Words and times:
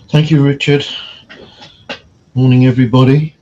Thank 0.09 0.29
you, 0.29 0.43
Richard. 0.43 0.85
Morning, 2.37 2.65
everybody. 2.65 3.33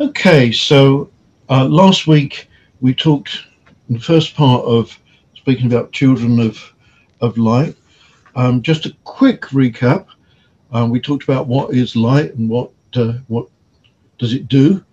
Okay, 0.00 0.50
so 0.50 1.12
uh, 1.48 1.64
last 1.66 2.08
week 2.08 2.48
we 2.80 2.92
talked 2.92 3.44
in 3.88 3.94
the 3.94 4.00
first 4.00 4.34
part 4.34 4.64
of 4.64 4.98
speaking 5.36 5.66
about 5.66 5.92
children 5.92 6.40
of 6.40 6.58
of 7.20 7.38
light. 7.38 7.76
Um, 8.34 8.62
just 8.62 8.84
a 8.84 8.96
quick 9.04 9.42
recap. 9.52 10.06
Um, 10.72 10.90
we 10.90 11.00
talked 11.00 11.22
about 11.22 11.46
what 11.46 11.72
is 11.72 11.94
light 11.94 12.34
and 12.34 12.50
what 12.50 12.72
uh, 12.94 13.12
what 13.28 13.46
does 14.18 14.32
it 14.32 14.48
do. 14.48 14.84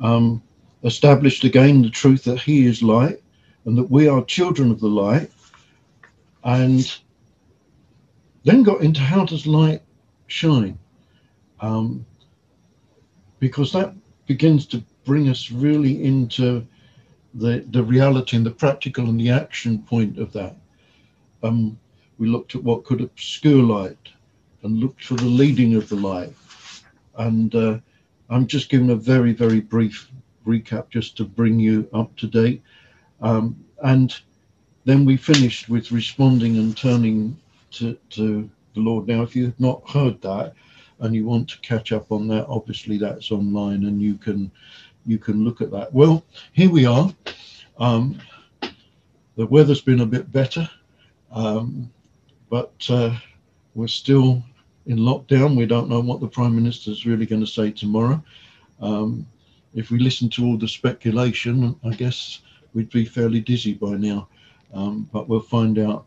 Um, 0.00 0.42
established 0.82 1.44
again 1.44 1.80
the 1.80 1.90
truth 1.90 2.24
that 2.24 2.40
He 2.40 2.66
is 2.66 2.82
light 2.82 3.22
and 3.66 3.78
that 3.78 3.88
we 3.88 4.08
are 4.08 4.24
children 4.24 4.72
of 4.72 4.80
the 4.80 4.88
light, 4.88 5.30
and 6.42 6.92
then 8.42 8.64
got 8.64 8.80
into 8.80 9.00
how 9.00 9.24
does 9.24 9.46
light 9.46 9.80
shine, 10.26 10.76
um, 11.60 12.04
because 13.38 13.72
that 13.72 13.94
begins 14.26 14.66
to 14.66 14.82
bring 15.04 15.28
us 15.28 15.50
really 15.50 16.04
into 16.04 16.66
the 17.34 17.64
the 17.70 17.82
reality 17.82 18.36
and 18.36 18.46
the 18.46 18.50
practical 18.50 19.08
and 19.08 19.20
the 19.20 19.30
action 19.30 19.82
point 19.82 20.18
of 20.18 20.32
that. 20.32 20.56
Um, 21.42 21.78
we 22.18 22.28
looked 22.28 22.54
at 22.54 22.62
what 22.62 22.84
could 22.84 23.00
obscure 23.00 23.62
light 23.62 24.08
and 24.62 24.78
looked 24.78 25.04
for 25.04 25.14
the 25.14 25.24
leading 25.24 25.74
of 25.74 25.88
the 25.88 25.96
light. 25.96 26.34
And 27.16 27.54
uh, 27.54 27.78
I'm 28.30 28.46
just 28.46 28.70
giving 28.70 28.90
a 28.90 28.96
very, 28.96 29.32
very 29.32 29.60
brief 29.60 30.10
recap 30.46 30.88
just 30.90 31.16
to 31.18 31.24
bring 31.24 31.60
you 31.60 31.88
up 31.92 32.16
to 32.16 32.26
date. 32.26 32.62
Um, 33.20 33.62
and 33.82 34.18
then 34.84 35.04
we 35.04 35.16
finished 35.16 35.68
with 35.68 35.92
responding 35.92 36.56
and 36.56 36.76
turning 36.76 37.36
to, 37.72 37.94
to 38.10 38.48
the 38.74 38.80
Lord. 38.80 39.06
Now, 39.06 39.22
if 39.22 39.36
you 39.36 39.44
have 39.46 39.60
not 39.60 39.88
heard 39.90 40.20
that 40.22 40.54
and 41.00 41.14
you 41.14 41.24
want 41.24 41.48
to 41.48 41.58
catch 41.60 41.92
up 41.92 42.10
on 42.12 42.28
that, 42.28 42.46
obviously 42.46 42.98
that's 42.98 43.30
online 43.30 43.84
and 43.84 44.00
you 44.00 44.14
can 44.14 44.50
you 45.06 45.18
can 45.18 45.44
look 45.44 45.60
at 45.60 45.70
that. 45.70 45.92
Well, 45.92 46.24
here 46.52 46.70
we 46.70 46.86
are. 46.86 47.12
Um, 47.78 48.18
the 49.36 49.46
weather's 49.46 49.80
been 49.80 50.00
a 50.00 50.06
bit 50.06 50.30
better, 50.32 50.68
um, 51.32 51.90
but 52.48 52.72
uh, 52.88 53.14
we're 53.74 53.86
still 53.88 54.42
in 54.86 54.98
lockdown. 54.98 55.56
We 55.56 55.66
don't 55.66 55.88
know 55.88 56.00
what 56.00 56.20
the 56.20 56.28
Prime 56.28 56.54
Minister 56.54 56.90
is 56.90 57.04
really 57.04 57.26
going 57.26 57.44
to 57.44 57.46
say 57.46 57.70
tomorrow. 57.70 58.22
Um, 58.80 59.26
if 59.74 59.90
we 59.90 59.98
listen 59.98 60.30
to 60.30 60.44
all 60.44 60.56
the 60.56 60.68
speculation, 60.68 61.78
I 61.84 61.90
guess 61.90 62.40
we'd 62.72 62.90
be 62.90 63.04
fairly 63.04 63.40
dizzy 63.40 63.74
by 63.74 63.96
now. 63.96 64.28
Um, 64.72 65.08
but 65.12 65.28
we'll 65.28 65.40
find 65.40 65.78
out 65.78 66.06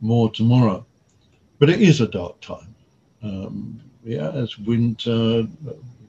more 0.00 0.30
tomorrow. 0.30 0.86
But 1.58 1.70
it 1.70 1.80
is 1.80 2.00
a 2.00 2.08
dark 2.08 2.40
time. 2.40 2.74
Yeah, 4.04 4.30
it's 4.34 4.58
winter, 4.58 5.46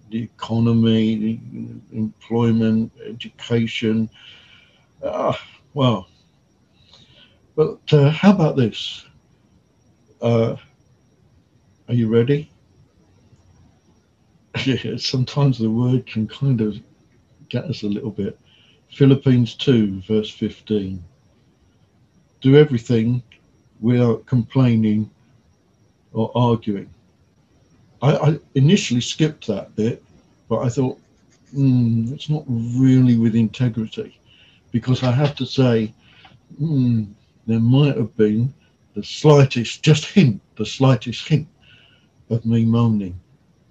the 0.09 0.23
economy, 0.23 1.41
employment, 1.91 2.91
education. 3.05 4.09
Ah, 5.03 5.39
well. 5.73 6.07
But 7.55 7.79
uh, 7.91 8.09
how 8.09 8.31
about 8.31 8.55
this? 8.55 9.05
Uh, 10.21 10.55
are 11.87 11.93
you 11.93 12.07
ready? 12.07 12.49
Sometimes 14.97 15.57
the 15.57 15.69
word 15.69 16.05
can 16.05 16.27
kind 16.27 16.61
of 16.61 16.77
get 17.49 17.65
us 17.65 17.83
a 17.83 17.87
little 17.87 18.11
bit. 18.11 18.39
Philippians 18.93 19.55
2, 19.55 20.01
verse 20.01 20.29
15. 20.29 21.03
Do 22.39 22.57
everything 22.57 23.21
without 23.81 24.25
complaining 24.25 25.09
or 26.13 26.31
arguing. 26.35 26.89
I, 28.01 28.15
I 28.15 28.39
initially 28.55 29.01
skipped 29.01 29.47
that 29.47 29.75
bit, 29.75 30.03
but 30.49 30.59
I 30.59 30.69
thought, 30.69 30.99
mm, 31.55 32.11
it's 32.11 32.29
not 32.29 32.43
really 32.47 33.17
with 33.17 33.35
integrity 33.35 34.19
because 34.71 35.03
I 35.03 35.11
have 35.11 35.35
to 35.35 35.45
say, 35.45 35.93
mm, 36.61 37.07
there 37.47 37.59
might 37.59 37.97
have 37.97 38.15
been 38.17 38.53
the 38.95 39.03
slightest, 39.03 39.83
just 39.83 40.05
hint, 40.05 40.41
the 40.55 40.65
slightest 40.65 41.27
hint 41.27 41.47
of 42.29 42.45
me 42.45 42.65
moaning 42.65 43.19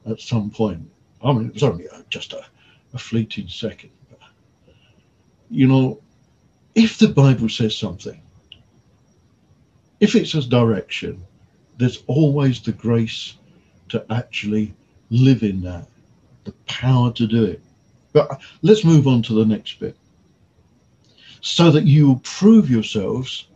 at 0.06 0.20
some 0.20 0.50
point. 0.50 0.88
I 1.22 1.32
mean, 1.32 1.46
it 1.46 1.54
was 1.54 1.62
only 1.62 1.86
just 2.08 2.32
a, 2.32 2.44
a 2.94 2.98
fleeting 2.98 3.48
second. 3.48 3.90
But, 4.08 4.20
you 5.50 5.66
know, 5.66 6.00
if 6.74 6.98
the 6.98 7.08
Bible 7.08 7.48
says 7.48 7.76
something, 7.76 8.20
if 9.98 10.14
it 10.14 10.28
says 10.28 10.46
direction, 10.46 11.22
there's 11.76 12.02
always 12.06 12.60
the 12.60 12.72
grace 12.72 13.34
to 13.90 14.04
actually 14.10 14.74
live 15.10 15.42
in 15.42 15.60
that, 15.62 15.86
the 16.44 16.52
power 16.66 17.12
to 17.12 17.26
do 17.26 17.44
it. 17.44 17.62
But 18.12 18.40
let's 18.62 18.84
move 18.84 19.06
on 19.06 19.22
to 19.22 19.34
the 19.34 19.44
next 19.44 19.78
bit. 19.78 19.96
So 21.42 21.70
that 21.70 21.84
you 21.84 22.20
prove 22.22 22.70
yourselves 22.70 23.46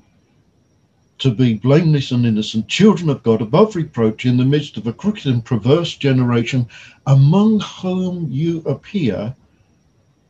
to 1.19 1.31
be 1.31 1.55
blameless 1.55 2.11
and 2.11 2.27
innocent, 2.27 2.69
children 2.69 3.09
of 3.09 3.23
God, 3.23 3.41
above 3.41 3.77
reproach 3.77 4.27
in 4.27 4.37
the 4.37 4.45
midst 4.45 4.77
of 4.77 4.87
a 4.87 4.93
crooked 4.93 5.27
and 5.27 5.45
perverse 5.45 5.97
generation, 5.97 6.69
among 7.07 7.61
whom 7.61 8.29
you 8.31 8.59
appear 8.67 9.35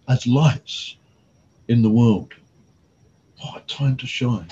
as 0.08 0.26
lights 0.26 0.96
in 1.68 1.82
the 1.82 1.90
world. 1.90 2.34
What 3.40 3.62
a 3.62 3.66
time 3.66 3.96
to 3.98 4.06
shine! 4.06 4.48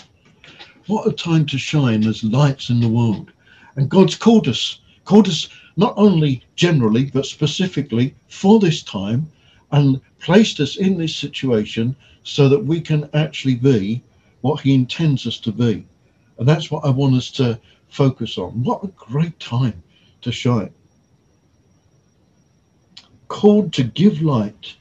What 0.87 1.07
a 1.07 1.13
time 1.13 1.47
to 1.47 1.59
shine 1.59 2.05
as 2.07 2.25
lights 2.25 2.71
in 2.71 2.81
the 2.81 2.89
world. 2.89 3.31
And 3.77 3.89
God's 3.89 4.17
called 4.17 4.49
us, 4.49 4.81
called 5.05 5.29
not 5.77 5.95
only 5.97 6.45
generally, 6.55 7.07
but 7.07 7.27
specifically 7.27 8.15
for 8.29 8.61
this 8.61 8.83
time 8.83 9.31
and 9.71 10.01
placed 10.19 10.61
us 10.61 10.77
in 10.77 10.99
this 10.99 11.15
situation 11.15 11.97
so 12.25 12.49
that 12.49 12.65
we 12.65 12.81
can 12.81 13.09
actually 13.15 13.55
be 13.55 14.03
what 14.43 14.61
He 14.61 14.75
intends 14.75 15.27
us 15.27 15.39
to 15.41 15.53
be. 15.53 15.87
And 16.39 16.49
that's 16.49 16.71
what 16.71 16.85
I 16.85 16.91
want 16.91 17.17
us 17.17 17.31
to 17.33 17.59
focus 17.89 18.39
on. 18.39 18.63
What 18.63 18.85
a 18.85 18.89
great 18.89 19.39
time 19.41 19.83
to 20.23 20.33
shine. 20.33 20.73
Called 23.29 23.73
to 23.75 23.85
give 23.85 24.23
light 24.23 24.77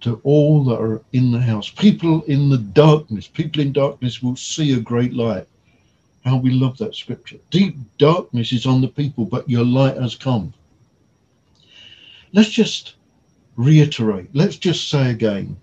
to 0.00 0.20
all 0.24 0.64
that 0.64 0.80
are 0.80 1.02
in 1.12 1.30
the 1.30 1.40
house. 1.40 1.70
People 1.70 2.22
in 2.24 2.50
the 2.50 2.58
darkness, 2.58 3.28
people 3.28 3.62
in 3.62 3.72
darkness 3.72 4.22
will 4.22 4.36
see 4.36 4.72
a 4.72 4.80
great 4.80 5.14
light. 5.14 5.46
How 6.24 6.36
we 6.36 6.50
love 6.50 6.78
that 6.78 6.94
scripture. 6.94 7.38
Deep 7.50 7.76
darkness 7.98 8.52
is 8.52 8.66
on 8.66 8.80
the 8.80 8.88
people, 8.88 9.24
but 9.24 9.48
your 9.48 9.64
light 9.64 9.96
has 9.96 10.14
come. 10.14 10.54
Let's 12.32 12.50
just 12.50 12.94
reiterate. 13.56 14.30
Let's 14.32 14.56
just 14.56 14.88
say 14.88 15.10
again, 15.10 15.56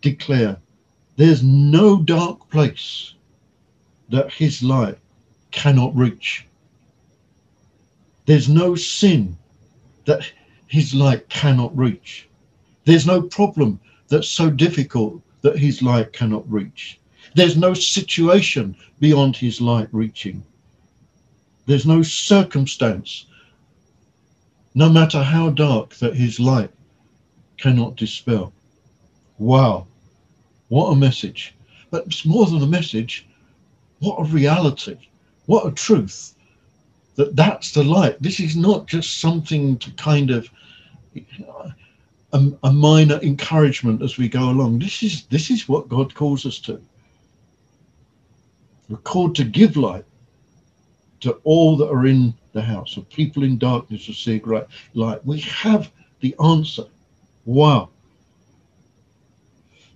declare, 0.00 0.58
there's 1.16 1.42
no 1.42 2.02
dark 2.02 2.50
place 2.50 3.14
that 4.08 4.32
his 4.32 4.62
light 4.62 4.98
cannot 5.50 5.96
reach. 5.96 6.46
There's 8.26 8.48
no 8.48 8.74
sin 8.74 9.38
that 10.06 10.30
his 10.66 10.94
light 10.94 11.28
cannot 11.28 11.76
reach. 11.76 12.28
There's 12.84 13.06
no 13.06 13.22
problem 13.22 13.80
that's 14.08 14.28
so 14.28 14.50
difficult 14.50 15.22
that 15.42 15.58
his 15.58 15.82
light 15.82 16.12
cannot 16.12 16.50
reach. 16.50 17.00
There's 17.34 17.56
no 17.56 17.74
situation 17.74 18.76
beyond 19.00 19.36
his 19.36 19.60
light 19.60 19.88
reaching. 19.92 20.44
There's 21.66 21.86
no 21.86 22.02
circumstance, 22.02 23.26
no 24.74 24.88
matter 24.88 25.22
how 25.22 25.50
dark, 25.50 25.94
that 25.96 26.14
his 26.14 26.38
light 26.38 26.70
cannot 27.56 27.96
dispel. 27.96 28.52
Wow, 29.38 29.86
what 30.68 30.90
a 30.90 30.96
message. 30.96 31.54
But 31.90 32.06
it's 32.06 32.26
more 32.26 32.46
than 32.46 32.62
a 32.62 32.66
message, 32.66 33.26
what 34.00 34.20
a 34.20 34.24
reality, 34.24 34.98
what 35.46 35.66
a 35.66 35.72
truth 35.72 36.34
that 37.16 37.36
that's 37.36 37.72
the 37.72 37.84
light. 37.84 38.20
This 38.20 38.40
is 38.40 38.56
not 38.56 38.86
just 38.86 39.20
something 39.20 39.78
to 39.78 39.90
kind 39.92 40.30
of 40.30 40.48
a, 42.32 42.52
a 42.64 42.72
minor 42.72 43.20
encouragement 43.22 44.02
as 44.02 44.18
we 44.18 44.28
go 44.28 44.50
along. 44.50 44.80
This 44.80 45.02
is 45.02 45.26
this 45.26 45.50
is 45.50 45.68
what 45.68 45.88
God 45.88 46.14
calls 46.14 46.44
us 46.46 46.58
to. 46.60 46.80
We're 48.88 48.96
called 48.98 49.34
to 49.36 49.44
give 49.44 49.76
light 49.76 50.04
to 51.20 51.32
all 51.44 51.76
that 51.78 51.90
are 51.90 52.06
in 52.06 52.34
the 52.52 52.62
house, 52.62 52.96
of 52.96 53.08
people 53.08 53.42
in 53.42 53.58
darkness 53.58 54.06
to 54.06 54.12
see 54.12 54.36
a 54.36 54.38
great 54.38 54.64
light. 54.92 55.24
We 55.24 55.40
have 55.40 55.90
the 56.20 56.34
answer. 56.42 56.84
Wow. 57.46 57.90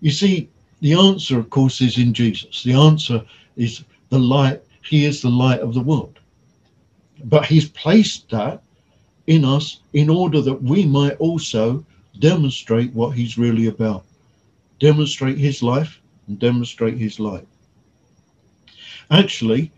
You 0.01 0.11
see, 0.11 0.49
the 0.81 0.95
answer, 0.95 1.39
of 1.39 1.51
course, 1.51 1.81
is 1.81 1.99
in 1.99 2.15
Jesus. 2.15 2.63
The 2.63 2.75
answer 2.75 3.23
is 3.57 3.85
the 4.09 4.19
light. 4.19 4.63
He 4.83 5.05
is 5.05 5.21
the 5.21 5.29
light 5.29 5.61
of 5.61 5.75
the 5.75 5.81
world. 5.81 6.19
But 7.25 7.45
he's 7.45 7.69
placed 7.69 8.31
that 8.31 8.63
in 9.27 9.45
us 9.45 9.81
in 9.93 10.09
order 10.09 10.41
that 10.41 10.63
we 10.63 10.87
might 10.87 11.17
also 11.19 11.85
demonstrate 12.21 12.93
what 12.95 13.11
he's 13.11 13.37
really 13.37 13.67
about. 13.67 14.05
Demonstrate 14.79 15.37
his 15.37 15.63
life 15.63 16.01
and 16.27 16.39
demonstrate 16.39 16.97
his 16.97 17.21
light. 17.21 17.47
Actually, 19.11 19.73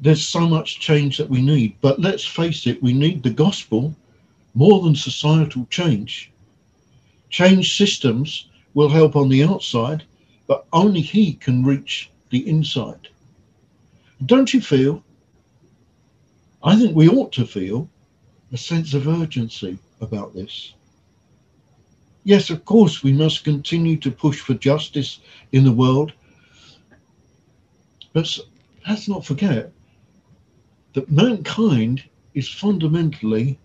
there's 0.00 0.26
so 0.26 0.48
much 0.48 0.78
change 0.78 1.18
that 1.18 1.28
we 1.28 1.42
need, 1.42 1.74
but 1.80 2.00
let's 2.00 2.24
face 2.24 2.66
it, 2.66 2.82
we 2.82 2.92
need 2.92 3.22
the 3.22 3.30
gospel 3.30 3.94
more 4.54 4.82
than 4.82 4.94
societal 4.94 5.66
change. 5.70 6.30
Change 7.30 7.76
systems 7.76 8.48
will 8.74 8.88
help 8.88 9.16
on 9.16 9.28
the 9.28 9.42
outside, 9.42 10.04
but 10.46 10.66
only 10.72 11.00
he 11.00 11.34
can 11.34 11.64
reach 11.64 12.10
the 12.30 12.48
inside. 12.48 13.08
Don't 14.26 14.54
you 14.54 14.60
feel? 14.60 15.02
I 16.62 16.76
think 16.76 16.94
we 16.94 17.08
ought 17.08 17.32
to 17.32 17.46
feel 17.46 17.88
a 18.52 18.56
sense 18.56 18.94
of 18.94 19.08
urgency 19.08 19.78
about 20.00 20.34
this. 20.34 20.74
Yes, 22.22 22.50
of 22.50 22.64
course, 22.64 23.02
we 23.02 23.12
must 23.12 23.44
continue 23.44 23.96
to 23.98 24.10
push 24.10 24.40
for 24.40 24.54
justice 24.54 25.18
in 25.52 25.64
the 25.64 25.72
world. 25.72 26.12
But 28.14 28.38
let's 28.88 29.08
not 29.08 29.26
forget 29.26 29.72
that 30.92 31.10
mankind 31.10 32.04
is 32.32 32.48
fundamentally 32.48 33.58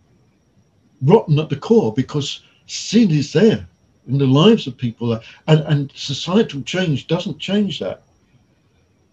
rotten 1.04 1.38
at 1.40 1.50
the 1.50 1.56
core 1.56 1.94
because 1.94 2.42
sin 2.66 3.12
is 3.12 3.32
there 3.32 3.68
in 4.08 4.18
the 4.18 4.26
lives 4.26 4.66
of 4.66 4.76
people 4.76 5.14
uh, 5.14 5.22
and, 5.48 5.60
and 5.62 5.92
societal 5.94 6.64
change 6.64 7.06
doesn't 7.06 7.38
change 7.38 7.78
that. 7.80 8.02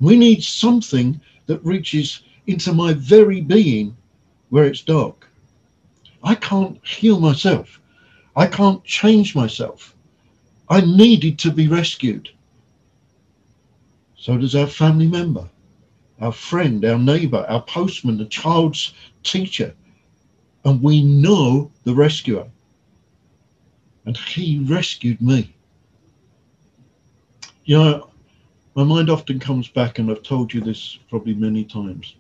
We 0.00 0.16
need 0.16 0.42
something 0.42 1.20
that 1.46 1.64
reaches 1.64 2.22
into 2.46 2.72
my 2.72 2.94
very 2.94 3.42
being 3.42 3.94
where 4.48 4.64
it's 4.64 4.82
dark. 4.82 5.28
I 6.22 6.34
can't 6.34 6.84
heal 6.86 7.20
myself. 7.20 7.78
I 8.36 8.46
can't 8.46 8.82
change 8.84 9.34
myself. 9.34 9.94
I 10.70 10.80
needed 10.80 11.38
to 11.40 11.50
be 11.50 11.68
rescued. 11.68 12.30
So 14.16 14.36
does 14.38 14.54
our 14.54 14.66
family 14.66 15.06
member, 15.06 15.48
our 16.20 16.32
friend, 16.32 16.84
our 16.84 16.98
neighbor, 16.98 17.44
our 17.48 17.62
postman, 17.62 18.18
the 18.18 18.24
child's 18.24 18.94
teacher. 19.22 19.74
And 20.64 20.82
we 20.82 21.02
know 21.02 21.70
the 21.84 21.94
rescuer. 21.94 22.48
And 24.04 24.16
he 24.16 24.58
rescued 24.60 25.20
me. 25.20 25.54
You 27.64 27.78
know, 27.78 28.10
my 28.74 28.84
mind 28.84 29.10
often 29.10 29.38
comes 29.38 29.68
back, 29.68 29.98
and 29.98 30.10
I've 30.10 30.22
told 30.22 30.52
you 30.52 30.60
this 30.60 30.98
probably 31.08 31.34
many 31.34 31.64
times 31.64 32.16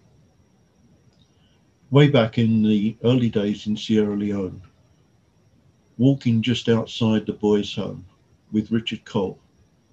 way 1.90 2.08
back 2.08 2.38
in 2.38 2.62
the 2.62 2.96
early 3.04 3.28
days 3.28 3.66
in 3.66 3.76
Sierra 3.76 4.16
Leone, 4.16 4.60
walking 5.98 6.42
just 6.42 6.68
outside 6.68 7.26
the 7.26 7.32
boys' 7.32 7.74
home 7.74 8.04
with 8.52 8.70
Richard 8.70 9.04
Cole, 9.04 9.38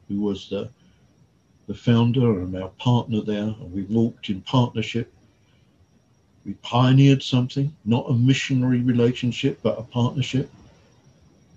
who 0.07 0.21
was 0.21 0.49
the 0.49 0.69
the 1.67 1.73
founder 1.73 2.41
and 2.41 2.55
our 2.55 2.69
partner 2.69 3.21
there, 3.21 3.43
and 3.43 3.71
we 3.71 3.83
walked 3.83 4.29
in 4.29 4.41
partnership. 4.41 5.11
We 6.45 6.53
pioneered 6.55 7.23
something, 7.23 7.73
not 7.85 8.09
a 8.09 8.13
missionary 8.13 8.81
relationship, 8.81 9.59
but 9.63 9.79
a 9.79 9.83
partnership. 9.83 10.51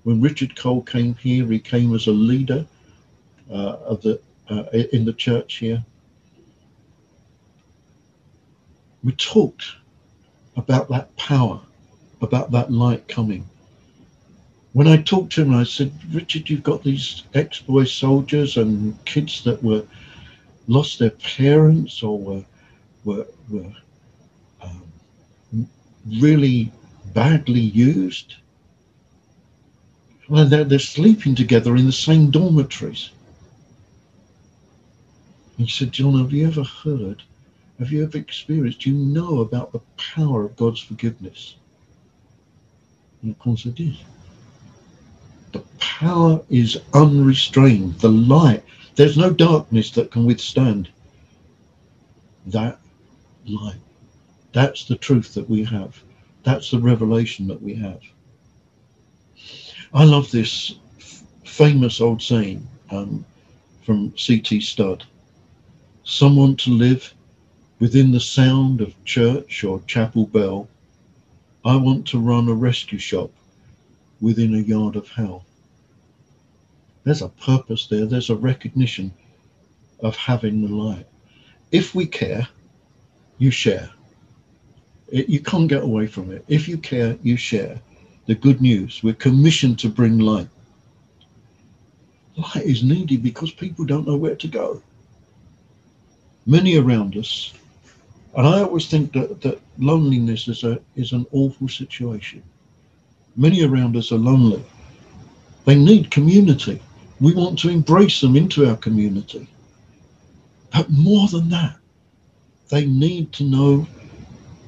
When 0.04 0.20
Richard 0.20 0.54
Cole 0.54 0.82
came 0.82 1.14
here, 1.16 1.46
he 1.46 1.58
came 1.58 1.92
as 1.94 2.06
a 2.06 2.12
leader 2.12 2.64
uh, 3.50 3.76
of 3.84 4.02
the 4.02 4.20
uh, 4.48 4.64
in 4.92 5.04
the 5.04 5.12
church 5.12 5.56
here. 5.56 5.84
We 9.02 9.12
talked 9.12 9.64
about 10.56 10.88
that 10.90 11.14
power, 11.16 11.60
about 12.22 12.52
that 12.52 12.70
light 12.70 13.08
coming. 13.08 13.48
When 14.76 14.88
I 14.88 14.98
talked 14.98 15.32
to 15.32 15.40
him, 15.42 15.54
I 15.54 15.64
said, 15.64 15.90
Richard, 16.12 16.50
you've 16.50 16.62
got 16.62 16.82
these 16.82 17.22
ex 17.32 17.60
boy 17.60 17.84
soldiers 17.84 18.58
and 18.58 19.02
kids 19.06 19.42
that 19.44 19.64
were 19.64 19.82
lost 20.68 20.98
their 20.98 21.16
parents 21.38 22.02
or 22.02 22.18
were, 22.18 22.44
were, 23.02 23.26
were 23.48 23.72
um, 24.60 24.82
really 26.20 26.70
badly 27.14 27.62
used. 27.62 28.34
Well, 30.28 30.44
they're, 30.44 30.64
they're 30.64 30.78
sleeping 30.78 31.34
together 31.34 31.74
in 31.74 31.86
the 31.86 31.92
same 31.92 32.30
dormitories. 32.30 33.12
He 35.56 35.68
said, 35.68 35.92
John, 35.92 36.18
have 36.18 36.32
you 36.32 36.46
ever 36.46 36.64
heard 36.64 37.22
have 37.78 37.92
you 37.92 38.02
ever 38.04 38.18
experienced, 38.18 38.84
you 38.84 38.92
know 38.92 39.38
about 39.40 39.72
the 39.72 39.80
power 39.96 40.44
of 40.44 40.56
God's 40.56 40.80
forgiveness? 40.80 41.56
And 43.22 43.30
of 43.30 43.38
course 43.38 43.66
I 43.66 43.70
did. 43.70 43.96
The 45.56 45.62
power 45.78 46.42
is 46.50 46.78
unrestrained. 46.92 48.00
The 48.00 48.10
light, 48.10 48.62
there's 48.94 49.16
no 49.16 49.30
darkness 49.30 49.90
that 49.92 50.10
can 50.10 50.26
withstand 50.26 50.90
that 52.46 52.78
light. 53.46 53.80
That's 54.52 54.84
the 54.84 54.96
truth 54.96 55.32
that 55.34 55.48
we 55.48 55.64
have. 55.64 56.02
That's 56.42 56.70
the 56.70 56.78
revelation 56.78 57.46
that 57.48 57.62
we 57.62 57.74
have. 57.74 58.00
I 59.94 60.04
love 60.04 60.30
this 60.30 60.74
famous 61.44 62.02
old 62.02 62.20
saying 62.20 62.66
um, 62.90 63.24
from 63.82 64.16
C.T. 64.18 64.60
Studd. 64.60 65.04
Someone 66.04 66.56
to 66.56 66.70
live 66.70 67.14
Within 67.78 68.10
the 68.10 68.20
sound 68.20 68.80
of 68.80 69.04
church 69.04 69.62
or 69.62 69.82
chapel 69.86 70.26
bell, 70.26 70.66
I 71.62 71.76
want 71.76 72.06
to 72.08 72.18
run 72.18 72.48
a 72.48 72.54
rescue 72.54 72.98
shop 72.98 73.30
within 74.20 74.54
a 74.54 74.58
yard 74.58 74.96
of 74.96 75.08
hell. 75.08 75.44
There's 77.04 77.22
a 77.22 77.28
purpose 77.28 77.86
there, 77.86 78.06
there's 78.06 78.30
a 78.30 78.36
recognition 78.36 79.12
of 80.00 80.16
having 80.16 80.62
the 80.62 80.74
light. 80.74 81.06
If 81.72 81.94
we 81.94 82.06
care, 82.06 82.48
you 83.38 83.50
share. 83.50 83.90
It, 85.08 85.28
you 85.28 85.40
can't 85.40 85.68
get 85.68 85.82
away 85.82 86.06
from 86.06 86.32
it. 86.32 86.44
If 86.48 86.68
you 86.68 86.78
care, 86.78 87.16
you 87.22 87.36
share 87.36 87.80
the 88.26 88.34
good 88.34 88.60
news. 88.60 89.02
We're 89.02 89.14
commissioned 89.14 89.78
to 89.80 89.88
bring 89.88 90.18
light. 90.18 90.48
Light 92.36 92.66
is 92.66 92.82
needed 92.82 93.22
because 93.22 93.52
people 93.52 93.84
don't 93.84 94.06
know 94.06 94.16
where 94.16 94.36
to 94.36 94.48
go. 94.48 94.82
Many 96.44 96.76
around 96.76 97.16
us 97.16 97.52
and 98.36 98.46
I 98.46 98.60
always 98.60 98.86
think 98.86 99.14
that, 99.14 99.40
that 99.40 99.60
loneliness 99.78 100.46
is 100.46 100.62
a 100.62 100.78
is 100.94 101.12
an 101.12 101.26
awful 101.32 101.68
situation. 101.68 102.42
Many 103.36 103.64
around 103.64 103.96
us 103.96 104.12
are 104.12 104.18
lonely. 104.18 104.64
They 105.66 105.74
need 105.74 106.10
community. 106.10 106.80
We 107.20 107.34
want 107.34 107.58
to 107.60 107.68
embrace 107.68 108.20
them 108.20 108.36
into 108.36 108.68
our 108.68 108.76
community. 108.76 109.48
But 110.72 110.90
more 110.90 111.28
than 111.28 111.48
that, 111.50 111.76
they 112.68 112.86
need 112.86 113.32
to 113.34 113.44
know 113.44 113.86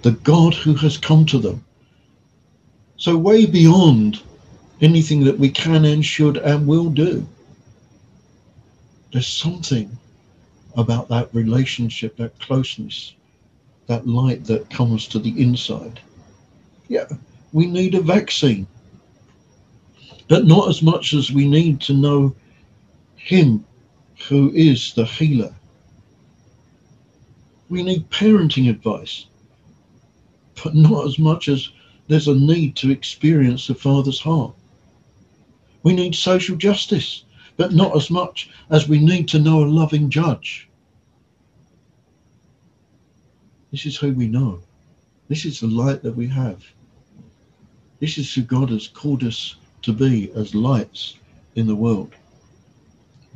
the 0.02 0.12
God 0.12 0.54
who 0.54 0.75
has 0.75 0.96
come 0.96 1.26
to 1.26 1.38
them. 1.38 1.64
So 2.96 3.16
way 3.16 3.46
beyond 3.46 4.22
anything 4.80 5.25
that 5.25 5.38
we 5.38 5.50
can 5.50 5.84
and 5.84 6.04
should 6.04 6.37
and 6.38 6.66
will 6.66 6.90
do. 6.90 7.26
There's 9.12 9.26
something 9.26 9.96
about 10.76 11.08
that 11.08 11.34
relationship, 11.34 12.16
that 12.16 12.38
closeness, 12.38 13.14
that 13.87 14.06
light 14.06 14.44
that 14.44 14.70
comes 14.70 15.08
to 15.08 15.18
the 15.18 15.40
inside. 15.40 16.00
Yeah, 16.88 17.06
we 17.52 17.67
need 17.67 17.95
a 17.95 18.00
vaccine, 18.00 18.67
but 20.28 20.45
not 20.45 20.69
as 20.69 20.83
much 20.83 21.14
as 21.14 21.33
we 21.33 21.49
need 21.49 21.81
to 21.83 21.95
know 21.95 22.35
Him 23.17 23.64
who 24.28 24.50
is 24.52 24.93
the 24.95 25.05
healer. 25.05 25.55
We 27.69 27.83
need 27.83 28.11
parenting 28.11 28.69
advice, 28.69 29.26
but 30.62 30.75
not 30.75 31.07
as 31.07 31.19
much 31.19 31.49
as 31.49 31.71
there's 32.09 32.28
a 32.28 32.35
need 32.35 32.75
to 32.76 32.90
experience 32.90 33.67
the 33.67 33.75
Father's 33.75 34.21
heart. 34.21 34.55
We 35.83 35.95
need 35.95 36.14
social 36.14 36.57
justice, 36.57 37.25
but 37.57 37.73
not 37.73 37.95
as 37.97 38.11
much 38.11 38.50
as 38.71 38.88
we 38.88 38.99
need 38.99 39.28
to 39.28 39.38
know 39.38 39.62
a 39.62 39.67
loving 39.67 40.11
judge. 40.11 40.69
This 43.71 43.85
is 43.85 43.97
who 43.97 44.12
we 44.12 44.26
know. 44.26 44.61
This 45.28 45.45
is 45.45 45.61
the 45.61 45.67
light 45.67 46.02
that 46.02 46.17
we 46.17 46.26
have. 46.28 46.64
This 48.00 48.19
is 48.19 48.33
who 48.33 48.43
God 48.43 48.71
has 48.71 48.87
called 48.87 49.25
us 49.25 49.57
to 49.83 49.93
be 49.93 50.31
as 50.33 50.55
lights 50.55 51.19
in 51.57 51.67
the 51.67 51.75
world. 51.75 52.14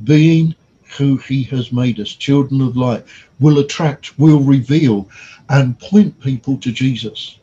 Being 0.05 0.55
who 0.97 1.17
he 1.17 1.43
has 1.45 1.73
made 1.73 1.99
us, 1.99 2.11
children 2.11 2.61
of 2.61 2.77
light, 2.77 3.05
will 3.41 3.59
attract, 3.59 4.19
will 4.19 4.41
reveal, 4.41 5.09
and 5.49 5.79
point 5.79 6.21
people 6.21 6.57
to 6.59 6.71
Jesus. 6.71 7.39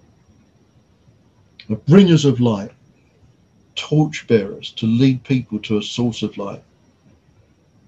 The 1.68 1.76
bringers 1.76 2.26
of 2.26 2.40
light, 2.40 2.72
torchbearers 3.76 4.72
to 4.72 4.86
lead 4.86 5.24
people 5.24 5.60
to 5.60 5.78
a 5.78 5.84
source 5.84 6.22
of 6.22 6.38
light, 6.38 6.64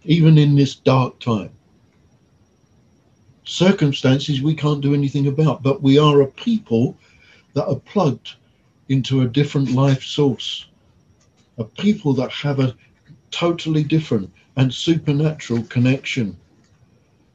even 0.04 0.38
in 0.38 0.56
this 0.56 0.76
dark 0.76 1.20
time. 1.20 1.52
Circumstances 3.46 4.42
we 4.42 4.56
can't 4.56 4.82
do 4.82 4.94
anything 4.94 5.28
about, 5.28 5.64
but 5.64 5.82
we 5.82 5.98
are 5.98 6.22
a 6.22 6.28
people 6.28 6.98
that 7.54 7.66
are 7.66 7.76
plugged 7.80 8.36
into 8.92 9.22
a 9.22 9.28
different 9.28 9.72
life 9.72 10.04
source, 10.04 10.66
a 11.58 11.64
people 11.64 12.14
that 12.14 12.30
have 12.30 12.60
a 12.60 12.76
totally 13.32 13.86
different 13.86 14.30
and 14.58 14.74
supernatural 14.74 15.64
connection. 15.64 16.38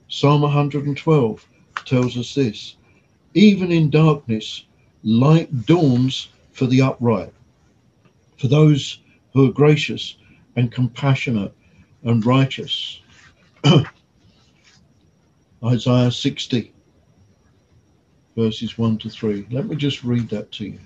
Psalm 0.09 0.43
112 0.43 1.49
tells 1.87 2.19
us 2.19 2.35
this 2.35 2.77
even 3.33 3.73
in 3.73 3.89
darkness, 3.89 4.65
light 5.03 5.65
dawns 5.65 6.29
for 6.53 6.67
the 6.67 6.83
upright, 6.83 7.33
for 8.39 8.49
those 8.49 9.01
who 9.33 9.49
are 9.49 9.53
gracious 9.53 10.17
and 10.57 10.71
compassionate 10.71 11.55
and 12.03 12.25
righteous. 12.27 13.01
Isaiah 15.65 16.13
60, 16.13 16.75
verses 18.37 18.77
1 18.77 18.99
to 18.99 19.09
3. 19.09 19.47
Let 19.51 19.67
me 19.67 19.77
just 19.77 20.05
read 20.05 20.29
that 20.29 20.53
to 20.53 20.67
you. 20.67 20.79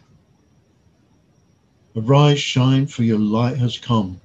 Arise, 1.96 2.40
shine, 2.40 2.86
for 2.86 3.02
your 3.02 3.18
light 3.18 3.56
has 3.58 3.76
come. 3.78 4.20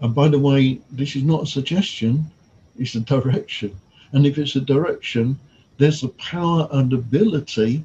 And 0.00 0.14
by 0.14 0.28
the 0.28 0.38
way, 0.38 0.80
this 0.90 1.16
is 1.16 1.24
not 1.24 1.42
a 1.42 1.46
suggestion, 1.46 2.30
it's 2.78 2.94
a 2.94 3.00
direction. 3.00 3.74
And 4.12 4.26
if 4.26 4.38
it's 4.38 4.56
a 4.56 4.60
direction, 4.60 5.38
there's 5.78 6.00
the 6.00 6.08
power 6.10 6.68
and 6.70 6.92
ability 6.92 7.84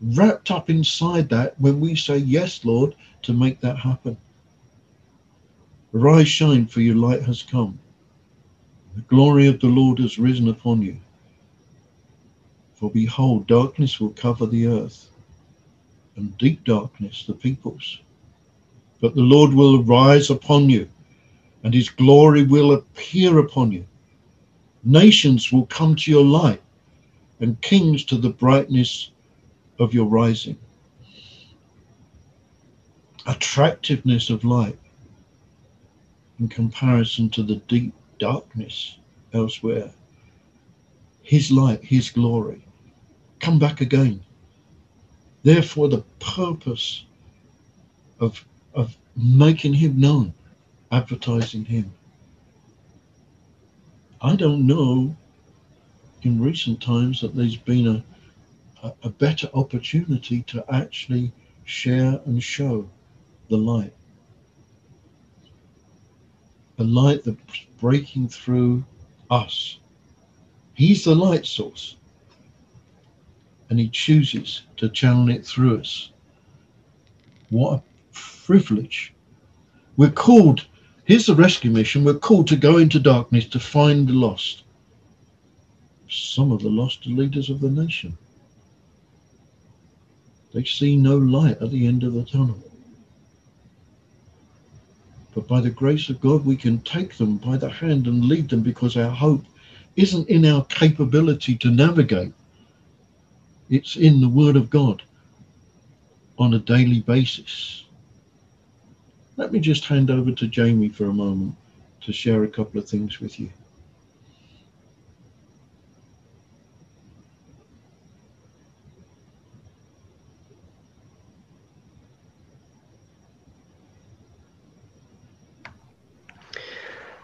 wrapped 0.00 0.50
up 0.50 0.68
inside 0.68 1.28
that 1.28 1.58
when 1.60 1.80
we 1.80 1.94
say, 1.94 2.18
Yes, 2.18 2.64
Lord, 2.64 2.94
to 3.22 3.32
make 3.32 3.60
that 3.60 3.78
happen. 3.78 4.16
Arise, 5.94 6.28
shine, 6.28 6.66
for 6.66 6.80
your 6.80 6.96
light 6.96 7.22
has 7.22 7.42
come. 7.42 7.78
The 8.94 9.02
glory 9.02 9.46
of 9.46 9.60
the 9.60 9.68
Lord 9.68 9.98
has 10.00 10.18
risen 10.18 10.48
upon 10.48 10.82
you. 10.82 10.96
For 12.74 12.90
behold, 12.90 13.46
darkness 13.46 14.00
will 14.00 14.10
cover 14.10 14.46
the 14.46 14.66
earth, 14.66 15.10
and 16.16 16.36
deep 16.38 16.64
darkness 16.64 17.24
the 17.26 17.34
peoples. 17.34 18.00
But 19.00 19.14
the 19.14 19.22
Lord 19.22 19.52
will 19.52 19.82
arise 19.82 20.30
upon 20.30 20.70
you, 20.70 20.88
and 21.62 21.74
his 21.74 21.90
glory 21.90 22.44
will 22.44 22.72
appear 22.72 23.38
upon 23.38 23.72
you. 23.72 23.86
Nations 24.82 25.52
will 25.52 25.66
come 25.66 25.94
to 25.96 26.10
your 26.10 26.24
light, 26.24 26.62
and 27.40 27.60
kings 27.60 28.04
to 28.06 28.16
the 28.16 28.30
brightness 28.30 29.10
of 29.78 29.92
your 29.92 30.06
rising. 30.06 30.56
Attractiveness 33.26 34.30
of 34.30 34.44
light 34.44 34.78
in 36.38 36.48
comparison 36.48 37.28
to 37.30 37.42
the 37.42 37.56
deep 37.68 37.92
darkness 38.18 38.98
elsewhere. 39.32 39.90
His 41.22 41.50
light, 41.50 41.82
His 41.82 42.10
glory. 42.10 42.62
Come 43.40 43.58
back 43.58 43.80
again. 43.80 44.24
Therefore, 45.46 45.86
the 45.86 46.02
purpose 46.18 47.04
of, 48.18 48.44
of 48.74 48.96
making 49.16 49.74
Him 49.74 50.00
known, 50.00 50.34
advertising 50.90 51.64
Him. 51.64 51.92
I 54.20 54.34
don't 54.34 54.66
know 54.66 55.14
in 56.22 56.42
recent 56.42 56.82
times 56.82 57.20
that 57.20 57.36
there's 57.36 57.54
been 57.54 57.86
a, 57.86 58.04
a, 58.82 58.92
a 59.04 59.08
better 59.08 59.48
opportunity 59.54 60.42
to 60.48 60.64
actually 60.68 61.30
share 61.64 62.20
and 62.26 62.42
show 62.42 62.90
the 63.48 63.56
light. 63.56 63.94
A 66.78 66.82
light 66.82 67.22
that's 67.22 67.66
breaking 67.78 68.30
through 68.30 68.84
us. 69.30 69.78
He's 70.74 71.04
the 71.04 71.14
light 71.14 71.46
source. 71.46 71.94
And 73.68 73.78
he 73.78 73.88
chooses 73.88 74.62
to 74.76 74.88
channel 74.88 75.28
it 75.28 75.44
through 75.44 75.80
us. 75.80 76.10
What 77.50 77.74
a 77.74 77.82
privilege. 78.12 79.12
We're 79.96 80.10
called, 80.10 80.66
here's 81.04 81.26
the 81.26 81.34
rescue 81.34 81.70
mission, 81.70 82.04
we're 82.04 82.14
called 82.14 82.48
to 82.48 82.56
go 82.56 82.78
into 82.78 83.00
darkness 83.00 83.46
to 83.48 83.60
find 83.60 84.08
the 84.08 84.12
lost 84.12 84.62
some 86.08 86.52
of 86.52 86.62
the 86.62 86.68
lost 86.68 87.06
leaders 87.06 87.50
of 87.50 87.60
the 87.60 87.70
nation. 87.70 88.16
They 90.54 90.64
see 90.64 90.96
no 90.96 91.16
light 91.16 91.60
at 91.60 91.70
the 91.70 91.86
end 91.86 92.02
of 92.04 92.14
the 92.14 92.24
tunnel. 92.24 92.62
But 95.34 95.48
by 95.48 95.60
the 95.60 95.70
grace 95.70 96.08
of 96.08 96.20
God, 96.20 96.46
we 96.46 96.56
can 96.56 96.80
take 96.80 97.16
them 97.16 97.36
by 97.36 97.58
the 97.58 97.68
hand 97.68 98.06
and 98.06 98.24
lead 98.24 98.48
them 98.48 98.62
because 98.62 98.96
our 98.96 99.10
hope 99.10 99.44
isn't 99.96 100.28
in 100.28 100.46
our 100.46 100.64
capability 100.66 101.56
to 101.56 101.70
navigate, 101.70 102.32
it's 103.70 103.96
in 103.96 104.20
the 104.20 104.28
Word 104.28 104.56
of 104.56 104.70
God 104.70 105.02
on 106.38 106.54
a 106.54 106.58
daily 106.58 107.00
basis. 107.00 107.84
Let 109.36 109.52
me 109.52 109.60
just 109.60 109.84
hand 109.84 110.10
over 110.10 110.32
to 110.32 110.46
Jamie 110.46 110.88
for 110.88 111.06
a 111.06 111.12
moment 111.12 111.54
to 112.02 112.12
share 112.12 112.44
a 112.44 112.48
couple 112.48 112.80
of 112.80 112.88
things 112.88 113.20
with 113.20 113.38
you. 113.40 113.50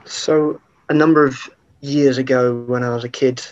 So, 0.04 0.60
a 0.88 0.94
number 0.94 1.24
of 1.24 1.38
years 1.80 2.18
ago, 2.18 2.62
when 2.66 2.82
I 2.82 2.94
was 2.94 3.04
a 3.04 3.08
kid, 3.08 3.42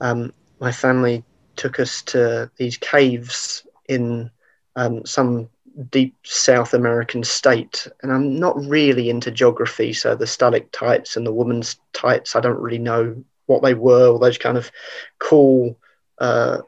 um, 0.00 0.32
my 0.60 0.70
family 0.70 1.24
took 1.56 1.80
us 1.80 2.02
to 2.02 2.50
these 2.56 2.76
caves 2.76 3.66
in 3.88 4.30
um, 4.76 5.04
some 5.04 5.48
deep 5.90 6.14
South 6.24 6.74
American 6.74 7.24
state. 7.24 7.88
And 8.02 8.12
I'm 8.12 8.38
not 8.38 8.62
really 8.64 9.10
into 9.10 9.30
geography, 9.30 9.92
so 9.92 10.14
the 10.14 10.26
stalactites 10.26 11.16
and 11.16 11.26
the 11.26 11.32
woman's 11.32 11.76
tights, 11.92 12.36
I 12.36 12.40
don't 12.40 12.60
really 12.60 12.78
know 12.78 13.24
what 13.46 13.62
they 13.62 13.74
were, 13.74 14.08
all 14.08 14.18
those 14.18 14.38
kind 14.38 14.56
of 14.56 14.70
cool 15.18 15.78
uh, 16.18 16.58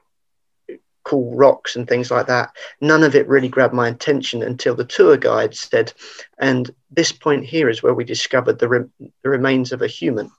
cool 1.05 1.37
rocks 1.37 1.77
and 1.77 1.87
things 1.87 2.11
like 2.11 2.27
that. 2.27 2.51
None 2.81 3.03
of 3.03 3.15
it 3.15 3.29
really 3.29 3.49
grabbed 3.49 3.75
my 3.75 3.89
attention 3.89 4.43
until 4.43 4.75
the 4.75 4.87
tour 4.87 5.17
guide 5.17 5.55
said, 5.55 5.93
and 6.39 6.75
this 6.91 7.13
point 7.13 7.45
here 7.45 7.69
is 7.69 7.83
where 7.83 7.95
we 7.95 8.05
discovered 8.05 8.59
the, 8.59 8.69
re- 8.69 9.11
the 9.23 9.29
remains 9.29 9.71
of 9.71 9.83
a 9.83 9.87
human. 9.87 10.31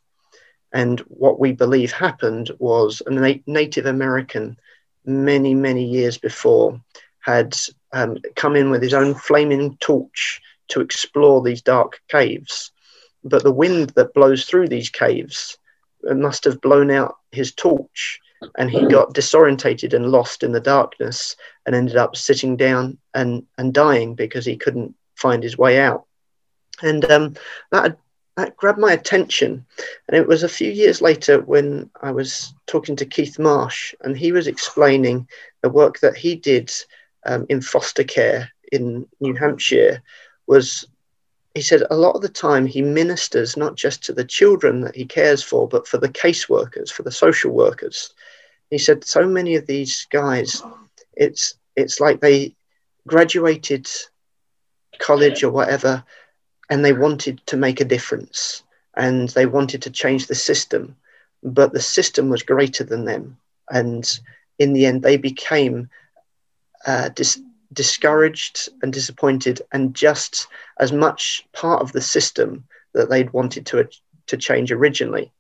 And 0.76 1.00
what 1.08 1.40
we 1.40 1.54
believe 1.54 1.94
happened 1.94 2.52
was 2.60 3.02
a 3.06 3.10
na- 3.10 3.42
Native 3.48 3.86
American, 3.86 4.58
many, 5.06 5.56
many 5.56 5.86
years 5.86 6.18
before, 6.18 6.82
had 7.22 7.56
um, 7.94 8.18
come 8.36 8.58
in 8.58 8.70
with 8.70 8.84
his 8.84 8.94
own 8.94 9.16
flaming 9.16 9.78
torch 9.78 10.42
to 10.68 10.82
explore 10.82 11.42
these 11.42 11.62
dark 11.62 12.02
caves. 12.10 12.74
But 13.24 13.44
the 13.44 13.54
wind 13.54 13.92
that 13.92 14.14
blows 14.14 14.44
through 14.44 14.68
these 14.68 14.90
caves 14.90 15.58
must 16.04 16.44
have 16.44 16.60
blown 16.60 16.92
out 16.92 17.16
his 17.32 17.54
torch 17.54 18.20
and 18.58 18.70
he 18.70 18.86
got 18.86 19.14
disorientated 19.14 19.94
and 19.94 20.12
lost 20.12 20.44
in 20.44 20.52
the 20.52 20.60
darkness 20.60 21.38
and 21.66 21.74
ended 21.74 21.96
up 21.96 22.18
sitting 22.18 22.58
down 22.58 22.98
and, 23.14 23.44
and 23.58 23.74
dying 23.74 24.14
because 24.14 24.46
he 24.46 24.58
couldn't 24.58 24.94
find 25.16 25.42
his 25.42 25.58
way 25.58 25.80
out. 25.80 26.06
And 26.82 27.10
um, 27.10 27.36
that, 27.72 27.98
that 28.38 28.58
grabbed 28.58 28.80
my 28.80 28.92
attention. 28.92 29.66
And 30.08 30.18
it 30.18 30.28
was 30.28 30.44
a 30.44 30.50
few 30.50 30.72
years 30.72 31.02
later 31.02 31.42
when 31.42 31.90
I 32.02 32.12
was 32.12 32.54
talking 32.68 32.96
to 32.98 33.06
Keith 33.06 33.40
Marsh, 33.40 33.94
and 34.02 34.18
he 34.18 34.32
was 34.32 34.48
explaining 34.48 35.28
the 35.62 35.70
work 35.70 36.00
that 36.00 36.18
he 36.18 36.36
did 36.36 36.72
um, 37.26 37.46
in 37.50 37.62
foster 37.62 38.04
care 38.04 38.50
in 38.72 39.08
New 39.20 39.34
Hampshire 39.34 40.02
was 40.48 40.86
he 41.54 41.62
said 41.62 41.84
a 41.90 41.96
lot 41.96 42.16
of 42.16 42.22
the 42.22 42.30
time 42.30 42.66
he 42.66 42.82
ministers 42.82 43.56
not 43.56 43.76
just 43.76 44.04
to 44.04 44.14
the 44.14 44.26
children 44.26 44.82
that 44.82 44.96
he 44.96 45.06
cares 45.06 45.42
for, 45.42 45.68
but 45.68 45.88
for 45.88 45.98
the 45.98 46.10
caseworkers, 46.10 46.92
for 46.92 47.04
the 47.04 47.12
social 47.12 47.52
workers. 47.52 48.14
He 48.70 48.78
said 48.78 49.06
so 49.06 49.26
many 49.26 49.56
of 49.56 49.66
these 49.66 50.06
guys, 50.12 50.62
it's 51.14 51.58
it's 51.78 52.02
like 52.02 52.20
they 52.20 52.56
graduated 53.08 53.88
college 55.00 55.44
or 55.44 55.52
whatever, 55.52 56.04
and 56.70 56.84
they 56.84 56.94
wanted 56.94 57.42
to 57.48 57.58
make 57.58 57.80
a 57.80 57.86
difference 57.86 58.64
and 58.96 59.30
they 59.30 59.46
wanted 59.46 59.82
to 59.84 59.90
change 59.92 60.28
the 60.28 60.36
system, 60.36 60.96
but 61.44 61.74
the 61.74 61.82
system 61.82 62.30
was 62.30 62.44
greater 62.44 62.84
than 62.84 63.06
them, 63.06 63.38
and 63.70 64.20
in 64.58 64.74
the 64.74 64.86
end 64.86 65.02
they 65.02 65.18
became 65.18 65.90
uh, 66.86 67.10
dis- 67.10 67.42
discouraged 67.74 68.70
and 68.82 68.94
disappointed 68.94 69.62
and 69.72 69.94
just 69.94 70.48
as 70.80 70.92
much 70.92 71.46
part 71.54 71.82
of 71.82 71.92
the 71.92 72.02
system 72.02 72.64
that 72.94 73.10
they'd 73.10 73.34
wanted 73.34 73.66
to 73.66 73.88
to 74.28 74.38
change 74.38 74.72
originally. 74.72 75.32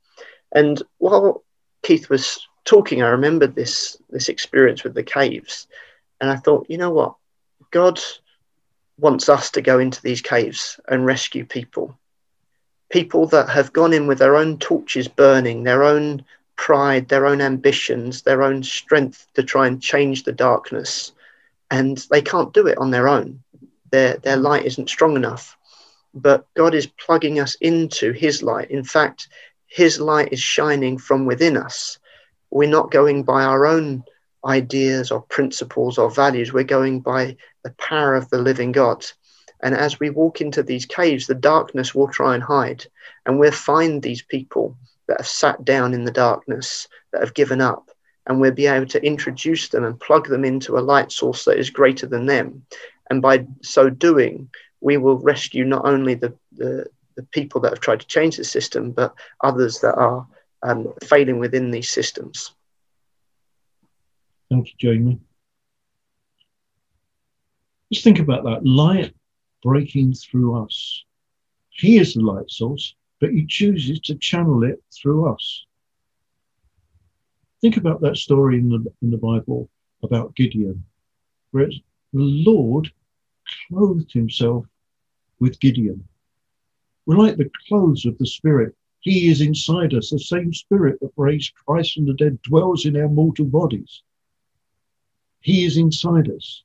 And 0.51 0.81
while 0.99 1.43
Keith 1.81 2.09
was 2.09 2.45
talking, 2.65 3.01
I 3.01 3.09
remembered 3.09 3.55
this 3.55 3.97
this 4.09 4.29
experience 4.29 4.83
with 4.83 4.93
the 4.93 5.03
caves, 5.03 5.67
and 6.19 6.29
I 6.29 6.35
thought, 6.35 6.67
you 6.69 6.77
know 6.77 6.91
what, 6.91 7.15
God 7.71 7.99
wants 8.97 9.29
us 9.29 9.51
to 9.51 9.61
go 9.61 9.79
into 9.79 10.01
these 10.01 10.21
caves 10.21 10.79
and 10.87 11.05
rescue 11.05 11.45
people. 11.45 11.97
People 12.89 13.27
that 13.27 13.49
have 13.49 13.73
gone 13.73 13.93
in 13.93 14.07
with 14.07 14.19
their 14.19 14.35
own 14.35 14.57
torches 14.57 15.07
burning, 15.07 15.63
their 15.63 15.83
own 15.83 16.23
pride, 16.55 17.09
their 17.09 17.25
own 17.25 17.41
ambitions, 17.41 18.21
their 18.21 18.41
own 18.41 18.63
strength 18.63 19.27
to 19.33 19.43
try 19.43 19.67
and 19.67 19.81
change 19.81 20.23
the 20.23 20.31
darkness. 20.31 21.11
And 21.69 21.97
they 22.09 22.21
can't 22.21 22.53
do 22.53 22.67
it 22.67 22.77
on 22.77 22.91
their 22.91 23.07
own. 23.07 23.43
Their, 23.91 24.17
their 24.17 24.37
light 24.37 24.65
isn't 24.65 24.89
strong 24.89 25.15
enough. 25.15 25.57
But 26.13 26.47
God 26.53 26.73
is 26.73 26.87
plugging 26.87 27.39
us 27.39 27.55
into 27.55 28.13
His 28.13 28.41
light. 28.41 28.71
In 28.71 28.83
fact, 28.83 29.27
His 29.67 29.99
light 29.99 30.29
is 30.31 30.39
shining 30.39 30.97
from 30.97 31.25
within 31.25 31.57
us. 31.57 31.99
We're 32.51 32.69
not 32.69 32.91
going 32.91 33.23
by 33.23 33.43
our 33.43 33.65
own 33.65 34.03
ideas 34.45 35.11
or 35.11 35.21
principles 35.21 35.97
or 35.97 36.09
values. 36.09 36.53
We're 36.53 36.63
going 36.63 37.01
by 37.01 37.37
the 37.63 37.71
power 37.71 38.15
of 38.15 38.29
the 38.29 38.37
living 38.37 38.71
God. 38.71 39.05
And 39.61 39.73
as 39.75 39.99
we 39.99 40.09
walk 40.09 40.41
into 40.41 40.63
these 40.63 40.85
caves, 40.85 41.27
the 41.27 41.35
darkness 41.35 41.95
will 41.95 42.07
try 42.07 42.35
and 42.35 42.43
hide. 42.43 42.85
And 43.25 43.39
we'll 43.39 43.51
find 43.51 44.01
these 44.01 44.21
people 44.21 44.77
that 45.07 45.19
have 45.19 45.27
sat 45.27 45.63
down 45.65 45.93
in 45.93 46.03
the 46.03 46.11
darkness, 46.11 46.87
that 47.11 47.21
have 47.21 47.33
given 47.33 47.61
up. 47.61 47.89
And 48.27 48.41
we'll 48.41 48.51
be 48.51 48.67
able 48.67 48.87
to 48.87 49.05
introduce 49.05 49.69
them 49.69 49.83
and 49.83 49.99
plug 49.99 50.27
them 50.27 50.43
into 50.43 50.77
a 50.77 50.81
light 50.81 51.11
source 51.11 51.45
that 51.45 51.59
is 51.59 51.69
greater 51.69 52.07
than 52.07 52.25
them. 52.25 52.65
And 53.09 53.21
by 53.21 53.45
so 53.61 53.89
doing, 53.89 54.49
we 54.81 54.97
will 54.97 55.17
rescue 55.19 55.63
not 55.63 55.85
only 55.85 56.15
the, 56.15 56.33
the, 56.55 56.87
the 57.15 57.23
people 57.23 57.61
that 57.61 57.71
have 57.71 57.79
tried 57.79 57.99
to 57.99 58.07
change 58.07 58.37
the 58.37 58.43
system, 58.43 58.91
but 58.91 59.13
others 59.41 59.79
that 59.81 59.95
are 59.95 60.27
um, 60.63 60.91
failing 61.03 61.39
within 61.39 61.69
these 61.71 61.89
systems. 61.89 62.54
Thank 64.49 64.67
you, 64.67 64.73
Jamie. 64.77 65.19
Just 67.91 68.03
think 68.03 68.19
about 68.19 68.43
that 68.43 68.65
light 68.65 69.13
breaking 69.63 70.13
through 70.13 70.63
us. 70.63 71.03
He 71.69 71.97
is 71.97 72.13
the 72.13 72.21
light 72.21 72.49
source, 72.49 72.95
but 73.19 73.31
he 73.31 73.45
chooses 73.45 73.99
to 74.01 74.15
channel 74.15 74.63
it 74.63 74.81
through 74.93 75.27
us. 75.27 75.65
Think 77.61 77.77
about 77.77 78.01
that 78.01 78.17
story 78.17 78.59
in 78.59 78.69
the, 78.69 78.85
in 79.01 79.11
the 79.11 79.17
Bible 79.17 79.69
about 80.03 80.35
Gideon, 80.35 80.83
where 81.51 81.67
the 81.67 81.79
Lord 82.13 82.91
clothed 83.67 84.11
himself 84.11 84.65
with 85.39 85.59
Gideon. 85.59 86.07
We're 87.05 87.17
like 87.17 87.37
the 87.37 87.51
clothes 87.67 88.05
of 88.05 88.17
the 88.17 88.27
Spirit. 88.27 88.75
He 89.01 89.29
is 89.29 89.41
inside 89.41 89.93
us. 89.93 90.09
The 90.09 90.19
same 90.19 90.53
Spirit 90.53 90.99
that 91.01 91.11
raised 91.17 91.53
Christ 91.53 91.93
from 91.93 92.05
the 92.05 92.13
dead 92.13 92.41
dwells 92.41 92.85
in 92.85 92.97
our 92.97 93.09
mortal 93.09 93.45
bodies. 93.45 94.01
He 95.45 95.63
is 95.63 95.77
inside 95.77 96.27
us. 96.31 96.63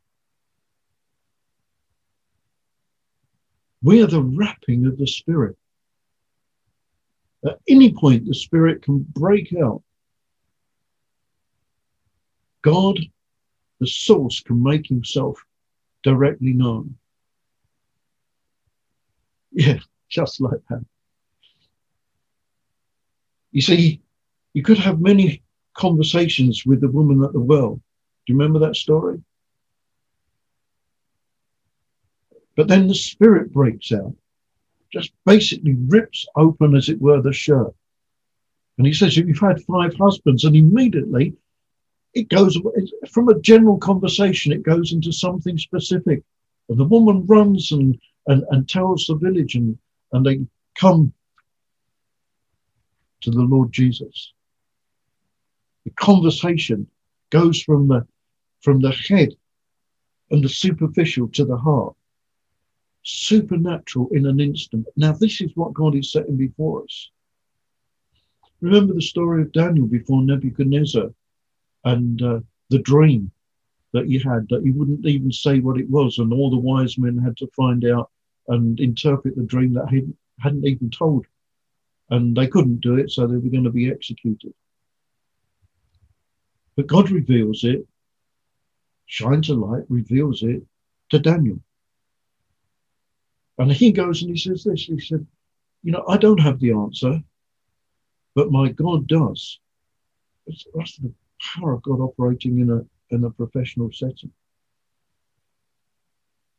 We 3.82 4.02
are 4.02 4.06
the 4.06 4.22
wrapping 4.22 4.86
of 4.86 4.96
the 4.96 5.06
Spirit. 5.06 5.58
At 7.44 7.60
any 7.68 7.92
point, 7.92 8.24
the 8.24 8.34
Spirit 8.34 8.80
can 8.80 9.00
break 9.00 9.54
out. 9.62 9.82
God, 12.62 12.98
the 13.80 13.86
source, 13.86 14.40
can 14.40 14.62
make 14.62 14.86
himself 14.86 15.44
directly 16.02 16.54
known. 16.54 16.96
Yeah, 19.52 19.80
just 20.08 20.40
like 20.40 20.62
that. 20.70 20.86
You 23.52 23.60
see, 23.60 24.00
you 24.54 24.62
could 24.62 24.78
have 24.78 25.02
many 25.02 25.42
conversations 25.74 26.64
with 26.64 26.80
the 26.80 26.88
woman 26.88 27.22
at 27.22 27.34
the 27.34 27.40
well 27.40 27.78
you 28.30 28.38
remember 28.38 28.60
that 28.60 28.76
story? 28.76 29.22
But 32.56 32.68
then 32.68 32.88
the 32.88 32.94
spirit 32.94 33.52
breaks 33.52 33.92
out, 33.92 34.14
just 34.92 35.12
basically 35.24 35.74
rips 35.74 36.26
open, 36.36 36.74
as 36.76 36.88
it 36.88 37.00
were, 37.00 37.22
the 37.22 37.32
shirt. 37.32 37.74
And 38.76 38.86
he 38.86 38.92
says, 38.92 39.16
You've 39.16 39.38
had 39.38 39.62
five 39.62 39.94
husbands. 39.96 40.44
And 40.44 40.56
immediately 40.56 41.34
it 42.14 42.28
goes 42.28 42.58
from 43.10 43.28
a 43.28 43.40
general 43.40 43.78
conversation, 43.78 44.52
it 44.52 44.62
goes 44.62 44.92
into 44.92 45.12
something 45.12 45.58
specific. 45.58 46.22
And 46.68 46.78
the 46.78 46.84
woman 46.84 47.26
runs 47.26 47.72
and, 47.72 47.98
and, 48.26 48.44
and 48.50 48.68
tells 48.68 49.06
the 49.06 49.16
village, 49.16 49.54
and, 49.54 49.78
and 50.12 50.24
they 50.24 50.40
come 50.78 51.12
to 53.22 53.30
the 53.30 53.42
Lord 53.42 53.72
Jesus. 53.72 54.32
The 55.84 55.90
conversation 55.90 56.86
goes 57.30 57.62
from 57.62 57.88
the 57.88 58.06
from 58.60 58.80
the 58.80 58.92
head 58.92 59.34
and 60.30 60.44
the 60.44 60.48
superficial 60.48 61.28
to 61.28 61.44
the 61.44 61.56
heart. 61.56 61.94
Supernatural 63.02 64.08
in 64.12 64.26
an 64.26 64.40
instant. 64.40 64.86
Now, 64.96 65.12
this 65.12 65.40
is 65.40 65.50
what 65.54 65.72
God 65.72 65.94
is 65.94 66.12
setting 66.12 66.36
before 66.36 66.84
us. 66.84 67.10
Remember 68.60 68.92
the 68.92 69.02
story 69.02 69.42
of 69.42 69.52
Daniel 69.52 69.86
before 69.86 70.22
Nebuchadnezzar 70.22 71.08
and 71.84 72.22
uh, 72.22 72.40
the 72.68 72.78
dream 72.80 73.30
that 73.92 74.06
he 74.06 74.18
had, 74.18 74.46
that 74.50 74.62
he 74.62 74.70
wouldn't 74.70 75.06
even 75.06 75.32
say 75.32 75.60
what 75.60 75.80
it 75.80 75.88
was, 75.88 76.18
and 76.18 76.32
all 76.32 76.50
the 76.50 76.56
wise 76.56 76.98
men 76.98 77.18
had 77.18 77.36
to 77.38 77.50
find 77.56 77.84
out 77.86 78.10
and 78.48 78.78
interpret 78.78 79.36
the 79.36 79.42
dream 79.42 79.72
that 79.74 79.88
he 79.88 80.06
hadn't 80.38 80.66
even 80.66 80.90
told. 80.90 81.26
And 82.10 82.36
they 82.36 82.46
couldn't 82.46 82.80
do 82.80 82.96
it, 82.96 83.10
so 83.10 83.26
they 83.26 83.36
were 83.36 83.48
going 83.48 83.64
to 83.64 83.70
be 83.70 83.90
executed. 83.90 84.52
But 86.76 86.86
God 86.86 87.10
reveals 87.10 87.64
it 87.64 87.86
shines 89.10 89.50
a 89.50 89.54
light, 89.54 89.82
reveals 89.88 90.40
it 90.44 90.62
to 91.10 91.18
Daniel. 91.18 91.58
And 93.58 93.70
he 93.70 93.90
goes 93.90 94.22
and 94.22 94.30
he 94.30 94.38
says 94.38 94.62
this 94.62 94.84
he 94.84 95.00
said, 95.00 95.26
You 95.82 95.92
know, 95.92 96.04
I 96.08 96.16
don't 96.16 96.40
have 96.40 96.60
the 96.60 96.72
answer, 96.72 97.20
but 98.36 98.52
my 98.52 98.68
God 98.68 99.08
does. 99.08 99.58
It's, 100.46 100.64
that's 100.74 100.96
the 100.98 101.12
power 101.40 101.72
of 101.72 101.82
God 101.82 102.00
operating 102.00 102.60
in 102.60 102.70
a, 102.70 103.14
in 103.14 103.24
a 103.24 103.30
professional 103.30 103.90
setting. 103.92 104.30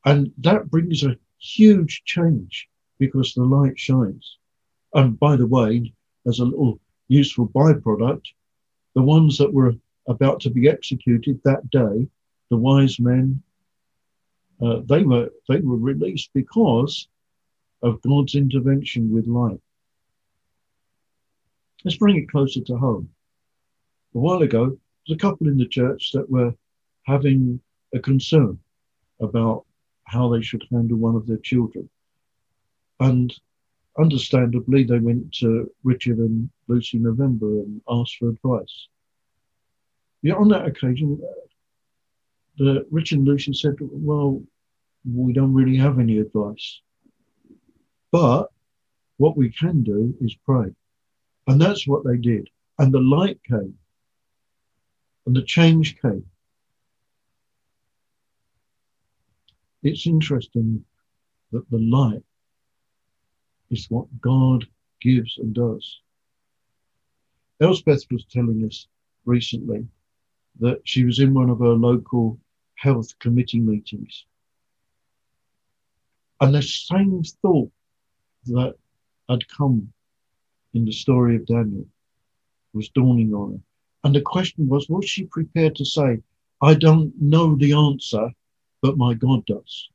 And 0.04 0.34
that 0.40 0.70
brings 0.70 1.04
a 1.04 1.18
huge 1.40 2.04
change 2.04 2.68
because 3.00 3.34
the 3.34 3.46
light 3.46 3.80
shines. 3.80 4.38
And 4.94 5.18
by 5.18 5.38
the 5.38 5.48
way, 5.48 5.94
as 6.28 6.40
a 6.40 6.46
little 6.46 6.82
useful 7.08 7.48
byproduct, 7.48 8.26
the 8.94 9.02
ones 9.02 9.38
that 9.38 9.54
were 9.54 9.74
about 10.10 10.42
to 10.42 10.50
be 10.50 10.68
executed 10.68 11.40
that 11.46 11.70
day 11.70 12.10
the 12.52 12.58
wise 12.58 13.00
men, 13.00 13.42
uh, 14.62 14.82
they 14.86 15.04
were 15.04 15.30
they 15.48 15.62
were 15.62 15.78
released 15.78 16.30
because 16.34 17.08
of 17.82 18.02
God's 18.02 18.36
intervention 18.36 19.12
with 19.12 19.26
light. 19.26 19.62
Let's 21.84 21.98
bring 21.98 22.18
it 22.18 22.30
closer 22.30 22.62
to 22.62 22.78
home. 22.78 23.10
A 24.14 24.20
while 24.20 24.42
ago, 24.44 24.66
there 24.66 24.78
was 25.08 25.16
a 25.16 25.18
couple 25.18 25.48
in 25.48 25.58
the 25.58 25.66
church 25.66 26.12
that 26.12 26.30
were 26.30 26.54
having 27.08 27.60
a 27.96 28.00
concern 28.00 28.60
about 29.22 29.66
how 30.04 30.28
they 30.30 30.42
should 30.42 30.68
handle 30.72 30.98
one 30.98 31.16
of 31.16 31.26
their 31.26 31.38
children. 31.38 31.90
And 33.00 33.34
understandably, 33.98 34.84
they 34.84 35.00
went 35.00 35.34
to 35.36 35.72
Richard 35.84 36.18
and 36.18 36.50
Lucy 36.68 37.00
November 37.00 37.62
and 37.62 37.82
asked 37.90 38.18
for 38.18 38.30
advice. 38.30 38.88
Yeah, 40.22 40.36
on 40.36 40.50
that 40.50 40.68
occasion, 40.68 41.20
Richard 42.92 43.20
and 43.20 43.28
Lucy 43.28 43.54
said, 43.54 43.76
Well, 43.80 44.44
we 45.04 45.34
don't 45.34 45.54
really 45.54 45.78
have 45.78 46.00
any 46.00 46.20
advice. 46.20 46.82
But 48.12 48.48
what 49.18 49.38
we 49.38 49.52
can 49.52 49.84
do 49.84 50.16
is 50.22 50.36
pray. 50.46 50.72
And 51.48 51.60
that's 51.60 51.88
what 51.88 52.04
they 52.06 52.18
did. 52.18 52.50
And 52.78 52.94
the 52.94 53.00
light 53.00 53.40
came. 53.48 53.78
And 55.26 55.36
the 55.36 55.44
change 55.44 56.00
came. 56.02 56.26
It's 59.84 60.06
interesting 60.06 60.84
that 61.52 61.70
the 61.70 61.80
light 61.80 62.24
is 63.72 63.88
what 63.90 64.08
God 64.20 64.68
gives 65.02 65.38
and 65.38 65.54
does. 65.54 66.02
Elspeth 67.60 68.06
was 68.12 68.26
telling 68.26 68.64
us 68.66 68.88
recently 69.26 69.88
that 70.60 70.82
she 70.84 71.04
was 71.06 71.20
in 71.20 71.34
one 71.34 71.50
of 71.50 71.60
her 71.60 71.74
local 71.74 72.40
health 72.82 73.18
committee 73.20 73.60
meetings. 73.60 74.26
And 76.40 76.56
the 76.56 76.64
same 76.64 77.22
thought 77.44 77.72
that 78.48 78.74
had 79.30 79.48
come 79.48 79.94
in 80.74 80.86
the 80.86 80.92
story 80.92 81.36
of 81.36 81.46
Daniel 81.46 81.86
was 82.74 82.90
dawning 82.90 83.34
on 83.36 83.52
her. 83.52 83.60
And 84.04 84.16
the 84.16 84.22
question 84.22 84.68
was, 84.68 84.90
was 84.90 85.08
she 85.08 85.26
prepared 85.26 85.76
to 85.76 85.86
say, 85.86 86.22
I 86.60 86.74
don't 86.74 87.14
know 87.22 87.56
the 87.56 87.74
answer, 87.74 88.32
but 88.82 88.98
my 88.98 89.14
God 89.14 89.46
does? 89.46 89.90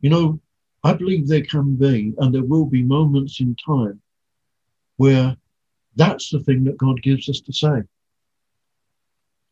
You 0.00 0.10
know, 0.10 0.40
I 0.82 0.94
believe 0.94 1.28
there 1.28 1.44
can 1.44 1.76
be, 1.76 2.12
and 2.18 2.34
there 2.34 2.42
will 2.42 2.66
be 2.66 2.82
moments 2.82 3.38
in 3.38 3.54
time 3.64 4.02
where 4.96 5.36
that's 5.94 6.30
the 6.30 6.40
thing 6.40 6.64
that 6.64 6.76
God 6.76 7.00
gives 7.02 7.28
us 7.28 7.40
to 7.42 7.52
say. 7.52 7.84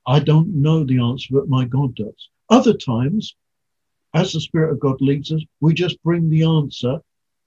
I 0.06 0.18
don't 0.18 0.48
know 0.60 0.82
the 0.82 0.98
answer, 0.98 1.28
but 1.30 1.48
my 1.48 1.64
God 1.64 1.94
does. 1.94 2.28
Other 2.48 2.74
times, 2.74 3.34
as 4.14 4.32
the 4.32 4.40
Spirit 4.40 4.72
of 4.72 4.80
God 4.80 5.00
leads 5.00 5.32
us, 5.32 5.42
we 5.60 5.74
just 5.74 6.02
bring 6.02 6.28
the 6.28 6.44
answer 6.44 7.00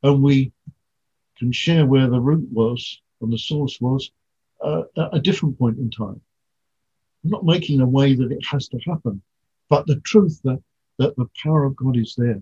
and 0.03 0.23
we 0.23 0.51
can 1.37 1.51
share 1.51 1.85
where 1.85 2.07
the 2.07 2.19
root 2.19 2.47
was 2.51 3.01
and 3.21 3.31
the 3.31 3.37
source 3.37 3.79
was 3.79 4.11
uh, 4.63 4.83
at 4.97 5.13
a 5.13 5.19
different 5.19 5.57
point 5.59 5.77
in 5.77 5.89
time. 5.89 6.21
I'm 7.23 7.29
not 7.31 7.45
making 7.45 7.81
a 7.81 7.87
way 7.87 8.15
that 8.15 8.31
it 8.31 8.45
has 8.45 8.67
to 8.69 8.79
happen, 8.79 9.21
but 9.69 9.87
the 9.87 9.99
truth 10.01 10.39
that, 10.43 10.61
that 10.99 11.15
the 11.15 11.29
power 11.43 11.65
of 11.65 11.75
God 11.75 11.97
is 11.97 12.15
there, 12.17 12.41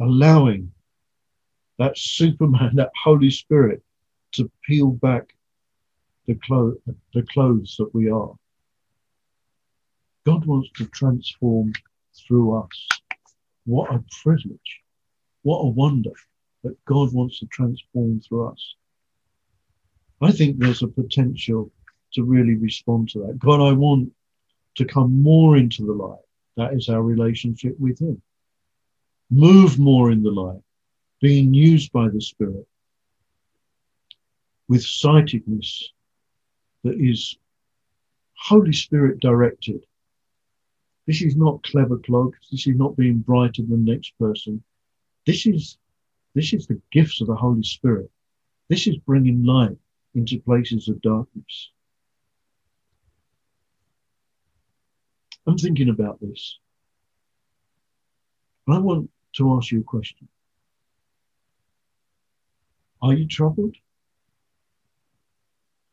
allowing 0.00 0.70
that 1.78 1.96
Superman, 1.98 2.76
that 2.76 2.90
Holy 3.02 3.30
Spirit 3.30 3.82
to 4.32 4.50
peel 4.64 4.90
back 4.90 5.34
the, 6.26 6.34
clo- 6.34 6.76
the 7.14 7.22
clothes 7.22 7.76
that 7.78 7.94
we 7.94 8.10
are. 8.10 8.34
God 10.26 10.46
wants 10.46 10.70
to 10.76 10.86
transform 10.86 11.72
through 12.26 12.56
us. 12.56 12.88
What 13.66 13.94
a 13.94 14.02
privilege. 14.22 14.80
What 15.42 15.58
a 15.58 15.68
wonder 15.68 16.12
that 16.62 16.82
God 16.86 17.12
wants 17.12 17.40
to 17.40 17.46
transform 17.46 18.20
through 18.20 18.48
us. 18.48 18.74
I 20.20 20.32
think 20.32 20.58
there's 20.58 20.82
a 20.82 20.88
potential 20.88 21.70
to 22.14 22.24
really 22.24 22.54
respond 22.54 23.10
to 23.10 23.26
that. 23.26 23.38
God, 23.38 23.60
I 23.60 23.72
want 23.72 24.12
to 24.76 24.84
come 24.84 25.22
more 25.22 25.56
into 25.56 25.84
the 25.84 25.92
light. 25.92 26.18
That 26.56 26.72
is 26.72 26.88
our 26.88 27.02
relationship 27.02 27.78
with 27.78 28.00
Him. 28.00 28.22
Move 29.30 29.78
more 29.78 30.10
in 30.10 30.22
the 30.22 30.30
light, 30.30 30.62
being 31.20 31.52
used 31.52 31.92
by 31.92 32.08
the 32.08 32.20
Spirit 32.20 32.66
with 34.68 34.82
sightedness 34.82 35.90
that 36.84 36.98
is 36.98 37.36
Holy 38.34 38.72
Spirit 38.72 39.20
directed. 39.20 39.84
This 41.06 41.22
is 41.22 41.36
not 41.36 41.62
clever 41.62 41.98
clogs. 41.98 42.38
This 42.50 42.66
is 42.66 42.76
not 42.76 42.96
being 42.96 43.18
brighter 43.18 43.62
than 43.62 43.84
the 43.84 43.92
next 43.92 44.18
person. 44.18 44.62
This 45.26 45.46
is 45.46 45.78
this 46.34 46.52
is 46.52 46.66
the 46.66 46.80
gifts 46.90 47.20
of 47.20 47.28
the 47.28 47.36
Holy 47.36 47.62
Spirit. 47.62 48.10
This 48.68 48.86
is 48.86 48.96
bringing 48.96 49.44
light 49.44 49.76
into 50.14 50.40
places 50.40 50.88
of 50.88 51.00
darkness. 51.02 51.70
I'm 55.46 55.58
thinking 55.58 55.90
about 55.90 56.20
this. 56.20 56.58
I 58.66 58.78
want 58.78 59.10
to 59.36 59.56
ask 59.56 59.70
you 59.70 59.80
a 59.80 59.84
question. 59.84 60.26
Are 63.02 63.12
you 63.12 63.28
troubled? 63.28 63.76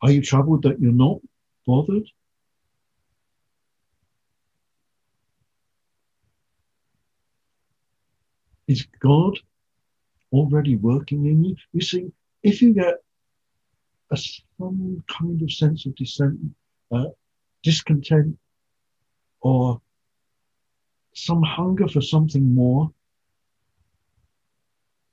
Are 0.00 0.10
you 0.10 0.22
troubled 0.22 0.62
that 0.62 0.80
you're 0.80 0.92
not 0.92 1.18
bothered? 1.66 2.08
Is 8.68 8.86
God 9.00 9.38
already 10.32 10.76
working 10.76 11.26
in 11.26 11.44
you? 11.44 11.56
You 11.72 11.80
see, 11.80 12.12
if 12.42 12.62
you 12.62 12.74
get 12.74 13.02
a, 14.10 14.16
some 14.16 15.02
kind 15.08 15.42
of 15.42 15.52
sense 15.52 15.86
of 15.86 15.94
dissent, 15.96 16.38
uh, 16.90 17.06
discontent, 17.62 18.38
or 19.40 19.80
some 21.14 21.42
hunger 21.42 21.88
for 21.88 22.00
something 22.00 22.54
more, 22.54 22.90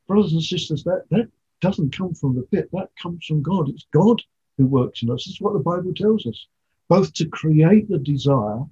brothers 0.07 0.33
and 0.33 0.43
sisters, 0.43 0.83
that, 0.83 1.03
that 1.09 1.29
doesn't 1.61 1.95
come 1.95 2.13
from 2.13 2.35
the 2.35 2.43
pit. 2.43 2.69
That 2.73 2.89
comes 3.01 3.25
from 3.25 3.41
God. 3.41 3.69
It's 3.69 3.85
God 3.91 4.21
who 4.57 4.65
works 4.65 5.03
in 5.03 5.09
us. 5.09 5.25
This 5.25 5.35
is 5.35 5.41
what 5.41 5.53
the 5.53 5.59
Bible 5.59 5.93
tells 5.95 6.25
us, 6.25 6.47
both 6.87 7.13
to 7.13 7.27
create 7.27 7.89
the 7.89 7.99
desire, 7.99 8.63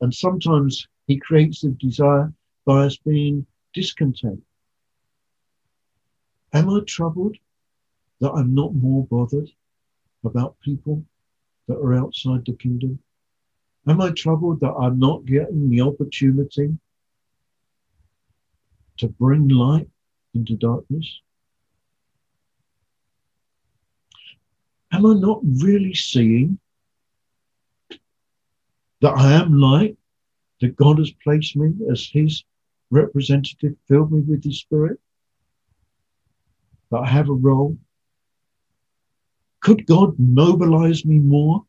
and 0.00 0.14
sometimes 0.14 0.86
He 1.06 1.18
creates 1.18 1.60
the 1.60 1.70
desire 1.70 2.32
by 2.64 2.86
us 2.86 2.96
being 2.96 3.46
discontent. 3.74 4.42
Am 6.52 6.68
I 6.68 6.80
troubled 6.86 7.36
that 8.20 8.32
I'm 8.32 8.54
not 8.54 8.74
more 8.74 9.06
bothered 9.06 9.50
about 10.24 10.60
people 10.60 11.04
that 11.68 11.76
are 11.76 11.94
outside 11.94 12.44
the 12.44 12.54
kingdom? 12.54 12.98
Am 13.86 14.00
I 14.00 14.10
troubled 14.10 14.60
that 14.60 14.72
I'm 14.72 14.98
not 14.98 15.24
getting 15.24 15.70
the 15.70 15.80
opportunity 15.80 16.76
to 18.98 19.08
bring 19.08 19.48
light 19.48 19.88
into 20.34 20.56
darkness? 20.56 21.20
am 24.92 25.06
I 25.06 25.14
not 25.14 25.40
really 25.42 25.94
seeing 25.94 26.58
that 29.00 29.16
I 29.16 29.32
am 29.32 29.58
light, 29.58 29.96
that 30.60 30.76
God 30.76 30.98
has 30.98 31.10
placed 31.10 31.56
me 31.56 31.72
as 31.90 32.06
his 32.12 32.44
representative, 32.90 33.74
fill 33.88 34.06
me 34.08 34.20
with 34.20 34.44
his 34.44 34.58
spirit, 34.60 34.98
that 36.90 36.98
I 36.98 37.08
have 37.08 37.28
a 37.28 37.34
role? 37.34 37.76
Could 39.60 39.86
God 39.86 40.14
mobilize 40.18 41.04
me 41.04 41.18
more 41.18 41.64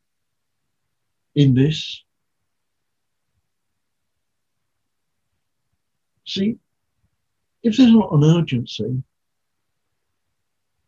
in 1.36 1.54
this? 1.54 2.04
See, 6.26 6.58
if 7.64 7.78
there's 7.78 7.92
not 7.92 8.14
an 8.14 8.24
urgency, 8.24 9.04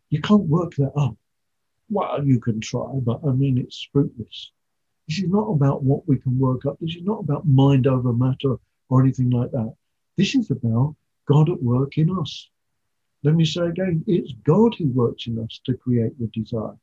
you 0.09 0.21
can't 0.21 0.43
work 0.43 0.75
that 0.75 0.93
up 0.95 1.17
well, 1.93 2.25
you 2.25 2.39
can 2.39 2.59
try, 2.59 2.91
but 2.93 3.19
I 3.25 3.31
mean, 3.31 3.57
it's 3.57 3.87
fruitless. 3.91 4.51
This 5.07 5.19
is 5.19 5.29
not 5.29 5.49
about 5.49 5.83
what 5.83 6.07
we 6.07 6.17
can 6.17 6.39
work 6.39 6.65
up. 6.65 6.77
This 6.79 6.95
is 6.95 7.03
not 7.03 7.19
about 7.19 7.47
mind 7.47 7.87
over 7.87 8.13
matter 8.13 8.55
or 8.89 9.01
anything 9.01 9.29
like 9.29 9.51
that. 9.51 9.73
This 10.17 10.35
is 10.35 10.51
about 10.51 10.95
God 11.25 11.49
at 11.49 11.61
work 11.61 11.97
in 11.97 12.09
us. 12.17 12.49
Let 13.23 13.35
me 13.35 13.45
say 13.45 13.67
again, 13.67 14.03
it's 14.05 14.33
God 14.43 14.75
who 14.77 14.89
works 14.89 15.27
in 15.27 15.39
us 15.39 15.61
to 15.65 15.75
create 15.75 16.17
the 16.19 16.27
desire. 16.27 16.77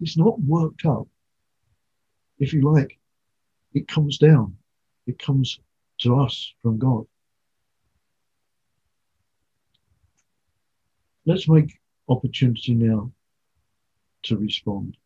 It's 0.00 0.16
not 0.16 0.40
worked 0.40 0.84
up. 0.86 1.06
If 2.38 2.52
you 2.52 2.62
like, 2.62 2.98
it 3.74 3.86
comes 3.86 4.18
down. 4.18 4.56
It 5.06 5.18
comes 5.18 5.60
to 6.00 6.20
us 6.20 6.52
from 6.62 6.78
God. 6.78 7.06
Let's 11.26 11.48
make 11.48 11.78
opportunity 12.08 12.74
now 12.74 13.12
to 14.24 14.36
respond. 14.36 14.96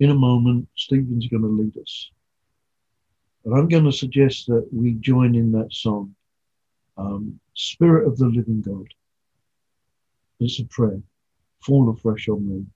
In 0.00 0.10
a 0.10 0.14
moment, 0.14 0.68
Stephen's 0.76 1.26
going 1.28 1.42
to 1.42 1.48
lead 1.48 1.76
us. 1.76 2.10
And 3.44 3.54
I'm 3.54 3.68
going 3.68 3.84
to 3.84 3.92
suggest 3.92 4.46
that 4.48 4.68
we 4.72 4.94
join 4.94 5.34
in 5.34 5.52
that 5.52 5.72
song, 5.72 6.14
um, 6.96 7.38
Spirit 7.54 8.06
of 8.06 8.18
the 8.18 8.26
Living 8.26 8.60
God. 8.60 8.86
It's 10.40 10.60
a 10.60 10.64
prayer. 10.64 11.00
Fall 11.60 11.90
afresh 11.90 12.28
on 12.28 12.48
me. 12.48 12.66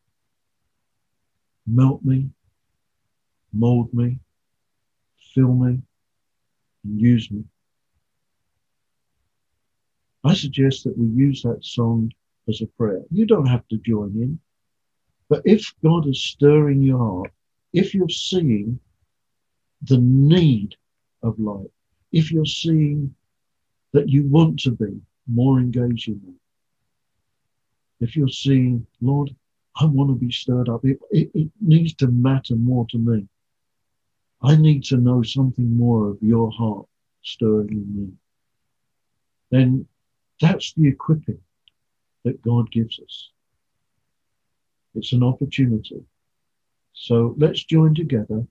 Melt 1.66 2.04
me, 2.04 2.28
mold 3.52 3.92
me, 3.94 4.18
fill 5.32 5.54
me, 5.54 5.80
and 6.84 7.00
use 7.00 7.30
me. 7.30 7.44
I 10.24 10.34
suggest 10.34 10.84
that 10.84 10.96
we 10.96 11.06
use 11.06 11.42
that 11.42 11.64
song 11.64 12.12
as 12.48 12.60
a 12.60 12.66
prayer. 12.66 13.02
You 13.10 13.26
don't 13.26 13.46
have 13.46 13.66
to 13.68 13.76
join 13.78 14.10
in. 14.16 14.38
But 15.28 15.42
if 15.44 15.72
God 15.82 16.06
is 16.06 16.22
stirring 16.22 16.82
your 16.82 16.98
heart, 16.98 17.32
if 17.72 17.94
you're 17.94 18.08
seeing 18.08 18.78
the 19.82 19.98
need 19.98 20.76
of 21.22 21.38
light, 21.38 21.70
if 22.12 22.30
you're 22.30 22.44
seeing 22.44 23.14
that 23.92 24.08
you 24.08 24.28
want 24.28 24.60
to 24.60 24.70
be 24.70 25.00
more 25.26 25.58
engaged 25.58 26.08
in 26.08 26.20
that, 26.24 28.04
if 28.04 28.16
you're 28.16 28.28
seeing, 28.28 28.86
Lord, 29.00 29.34
I 29.80 29.86
want 29.86 30.10
to 30.10 30.14
be 30.14 30.32
stirred 30.32 30.68
up, 30.68 30.84
it, 30.84 30.98
it, 31.10 31.30
it 31.34 31.50
needs 31.60 31.94
to 31.94 32.08
matter 32.08 32.56
more 32.56 32.86
to 32.90 32.98
me. 32.98 33.26
I 34.42 34.56
need 34.56 34.84
to 34.84 34.96
know 34.96 35.22
something 35.22 35.76
more 35.76 36.08
of 36.08 36.18
your 36.20 36.50
heart 36.50 36.86
stirring 37.22 37.68
in 37.70 37.96
me. 37.96 38.12
Then 39.50 39.86
that's 40.40 40.72
the 40.72 40.88
equipping 40.88 41.38
that 42.24 42.42
God 42.42 42.70
gives 42.70 42.98
us. 42.98 43.30
It's 44.94 45.12
an 45.12 45.22
opportunity. 45.22 46.02
So 46.92 47.34
let's 47.38 47.64
join 47.64 47.94
together, 47.94 48.44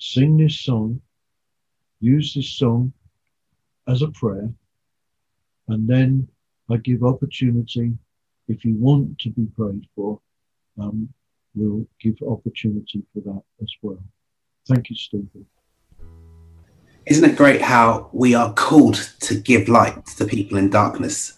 sing 0.00 0.38
this 0.38 0.58
song, 0.60 1.00
use 2.00 2.34
this 2.34 2.50
song 2.50 2.92
as 3.86 4.02
a 4.02 4.08
prayer, 4.08 4.50
and 5.68 5.86
then 5.86 6.26
I 6.70 6.78
give 6.78 7.04
opportunity. 7.04 7.92
If 8.48 8.64
you 8.64 8.74
want 8.74 9.18
to 9.20 9.30
be 9.30 9.46
prayed 9.56 9.86
for, 9.94 10.18
um, 10.80 11.08
we'll 11.54 11.86
give 12.00 12.16
opportunity 12.26 13.02
for 13.12 13.20
that 13.20 13.42
as 13.62 13.72
well. 13.82 14.02
Thank 14.66 14.90
you, 14.90 14.96
Stephen. 14.96 15.46
Isn't 17.06 17.30
it 17.30 17.36
great 17.36 17.60
how 17.60 18.08
we 18.12 18.34
are 18.34 18.52
called 18.54 19.10
to 19.20 19.34
give 19.34 19.68
light 19.68 20.06
to 20.06 20.24
people 20.24 20.58
in 20.58 20.70
darkness? 20.70 21.34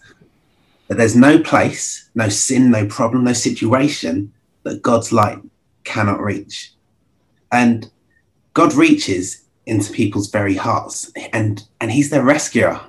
That 0.87 0.97
there's 0.97 1.15
no 1.15 1.39
place, 1.39 2.09
no 2.15 2.29
sin, 2.29 2.71
no 2.71 2.85
problem, 2.85 3.25
no 3.25 3.33
situation 3.33 4.33
that 4.63 4.81
God's 4.81 5.11
light 5.11 5.39
cannot 5.83 6.21
reach. 6.21 6.73
And 7.51 7.91
God 8.53 8.73
reaches 8.73 9.43
into 9.65 9.91
people's 9.91 10.29
very 10.29 10.55
hearts 10.55 11.11
and, 11.31 11.63
and 11.81 11.91
he's 11.91 12.09
their 12.09 12.23
rescuer. 12.23 12.79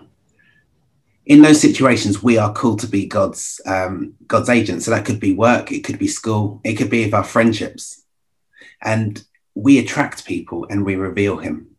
In 1.26 1.40
those 1.40 1.60
situations, 1.60 2.22
we 2.22 2.36
are 2.36 2.52
called 2.52 2.80
to 2.80 2.86
be 2.86 3.06
God's 3.06 3.60
um, 3.64 4.14
God's 4.26 4.50
agents. 4.50 4.84
So 4.84 4.90
that 4.90 5.06
could 5.06 5.20
be 5.20 5.32
work, 5.32 5.72
it 5.72 5.82
could 5.82 5.98
be 5.98 6.08
school, 6.08 6.60
it 6.64 6.74
could 6.74 6.90
be 6.90 7.04
of 7.04 7.14
our 7.14 7.24
friendships. 7.24 8.02
And 8.82 9.24
we 9.54 9.78
attract 9.78 10.26
people 10.26 10.66
and 10.68 10.84
we 10.84 10.96
reveal 10.96 11.38
him. 11.38 11.76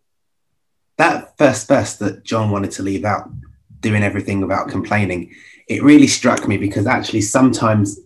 That 0.98 1.38
first 1.38 1.68
verse 1.68 1.96
that 1.98 2.24
John 2.24 2.50
wanted 2.50 2.72
to 2.72 2.84
leave 2.84 3.06
out, 3.06 3.30
doing 3.82 4.02
everything 4.02 4.42
without 4.42 4.70
complaining, 4.70 5.36
it 5.68 5.84
really 5.84 6.08
struck 6.08 6.48
me 6.48 6.58
because 6.58 6.88
actually 6.88 7.22
sometimes 7.22 8.00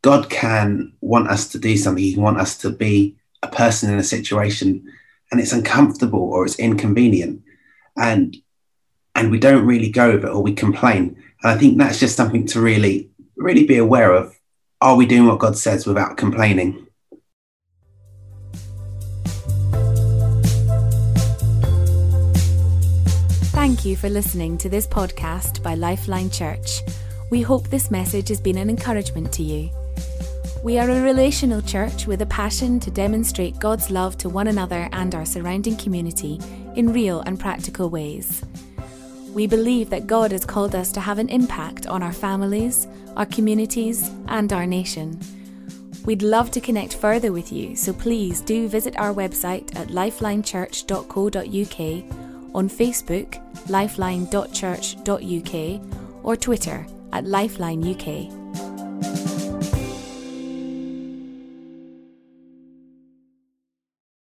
God 0.00 0.30
can 0.30 0.92
want 1.02 1.28
us 1.28 1.48
to 1.48 1.58
do 1.58 1.76
something. 1.76 2.02
He 2.02 2.14
can 2.14 2.22
want 2.22 2.40
us 2.40 2.56
to 2.58 2.70
be 2.70 3.16
a 3.42 3.48
person 3.48 3.92
in 3.92 3.98
a 3.98 4.04
situation 4.04 4.90
and 5.30 5.40
it's 5.40 5.52
uncomfortable 5.52 6.20
or 6.20 6.44
it's 6.44 6.58
inconvenient. 6.58 7.42
And 7.96 8.36
and 9.14 9.30
we 9.30 9.38
don't 9.38 9.64
really 9.64 9.90
go 9.90 10.12
with 10.12 10.24
it 10.24 10.30
or 10.30 10.42
we 10.42 10.52
complain. 10.52 11.16
And 11.42 11.52
I 11.52 11.56
think 11.56 11.78
that's 11.78 11.98
just 11.98 12.16
something 12.16 12.46
to 12.48 12.60
really, 12.60 13.10
really 13.36 13.66
be 13.66 13.78
aware 13.78 14.12
of. 14.12 14.38
Are 14.82 14.94
we 14.94 15.06
doing 15.06 15.26
what 15.26 15.38
God 15.38 15.56
says 15.56 15.86
without 15.86 16.18
complaining? 16.18 16.86
Thank 23.56 23.86
you 23.86 23.96
for 23.96 24.10
listening 24.10 24.58
to 24.58 24.68
this 24.68 24.86
podcast 24.86 25.62
by 25.62 25.74
Lifeline 25.74 26.28
Church. 26.30 26.82
We 27.30 27.40
hope 27.40 27.68
this 27.68 27.90
message 27.90 28.28
has 28.28 28.40
been 28.40 28.58
an 28.58 28.68
encouragement 28.68 29.32
to 29.32 29.42
you. 29.42 29.70
We 30.66 30.78
are 30.80 30.90
a 30.90 31.00
relational 31.00 31.62
church 31.62 32.08
with 32.08 32.20
a 32.22 32.26
passion 32.26 32.80
to 32.80 32.90
demonstrate 32.90 33.60
God's 33.60 33.88
love 33.88 34.18
to 34.18 34.28
one 34.28 34.48
another 34.48 34.88
and 34.90 35.14
our 35.14 35.24
surrounding 35.24 35.76
community 35.76 36.40
in 36.74 36.92
real 36.92 37.20
and 37.20 37.38
practical 37.38 37.88
ways. 37.88 38.42
We 39.32 39.46
believe 39.46 39.90
that 39.90 40.08
God 40.08 40.32
has 40.32 40.44
called 40.44 40.74
us 40.74 40.90
to 40.90 41.00
have 41.00 41.20
an 41.20 41.28
impact 41.28 41.86
on 41.86 42.02
our 42.02 42.12
families, 42.12 42.88
our 43.16 43.26
communities, 43.26 44.10
and 44.26 44.52
our 44.52 44.66
nation. 44.66 45.20
We'd 46.04 46.22
love 46.22 46.50
to 46.50 46.60
connect 46.60 46.94
further 46.94 47.30
with 47.30 47.52
you, 47.52 47.76
so 47.76 47.92
please 47.92 48.40
do 48.40 48.66
visit 48.66 48.98
our 48.98 49.14
website 49.14 49.72
at 49.76 49.90
lifelinechurch.co.uk 49.90 52.56
on 52.56 52.68
Facebook, 52.68 53.70
lifeline.church.uk, 53.70 55.80
or 56.24 56.36
Twitter 56.36 56.86
at 57.12 57.24
Lifeline 57.24 57.86
UK. 57.86 58.32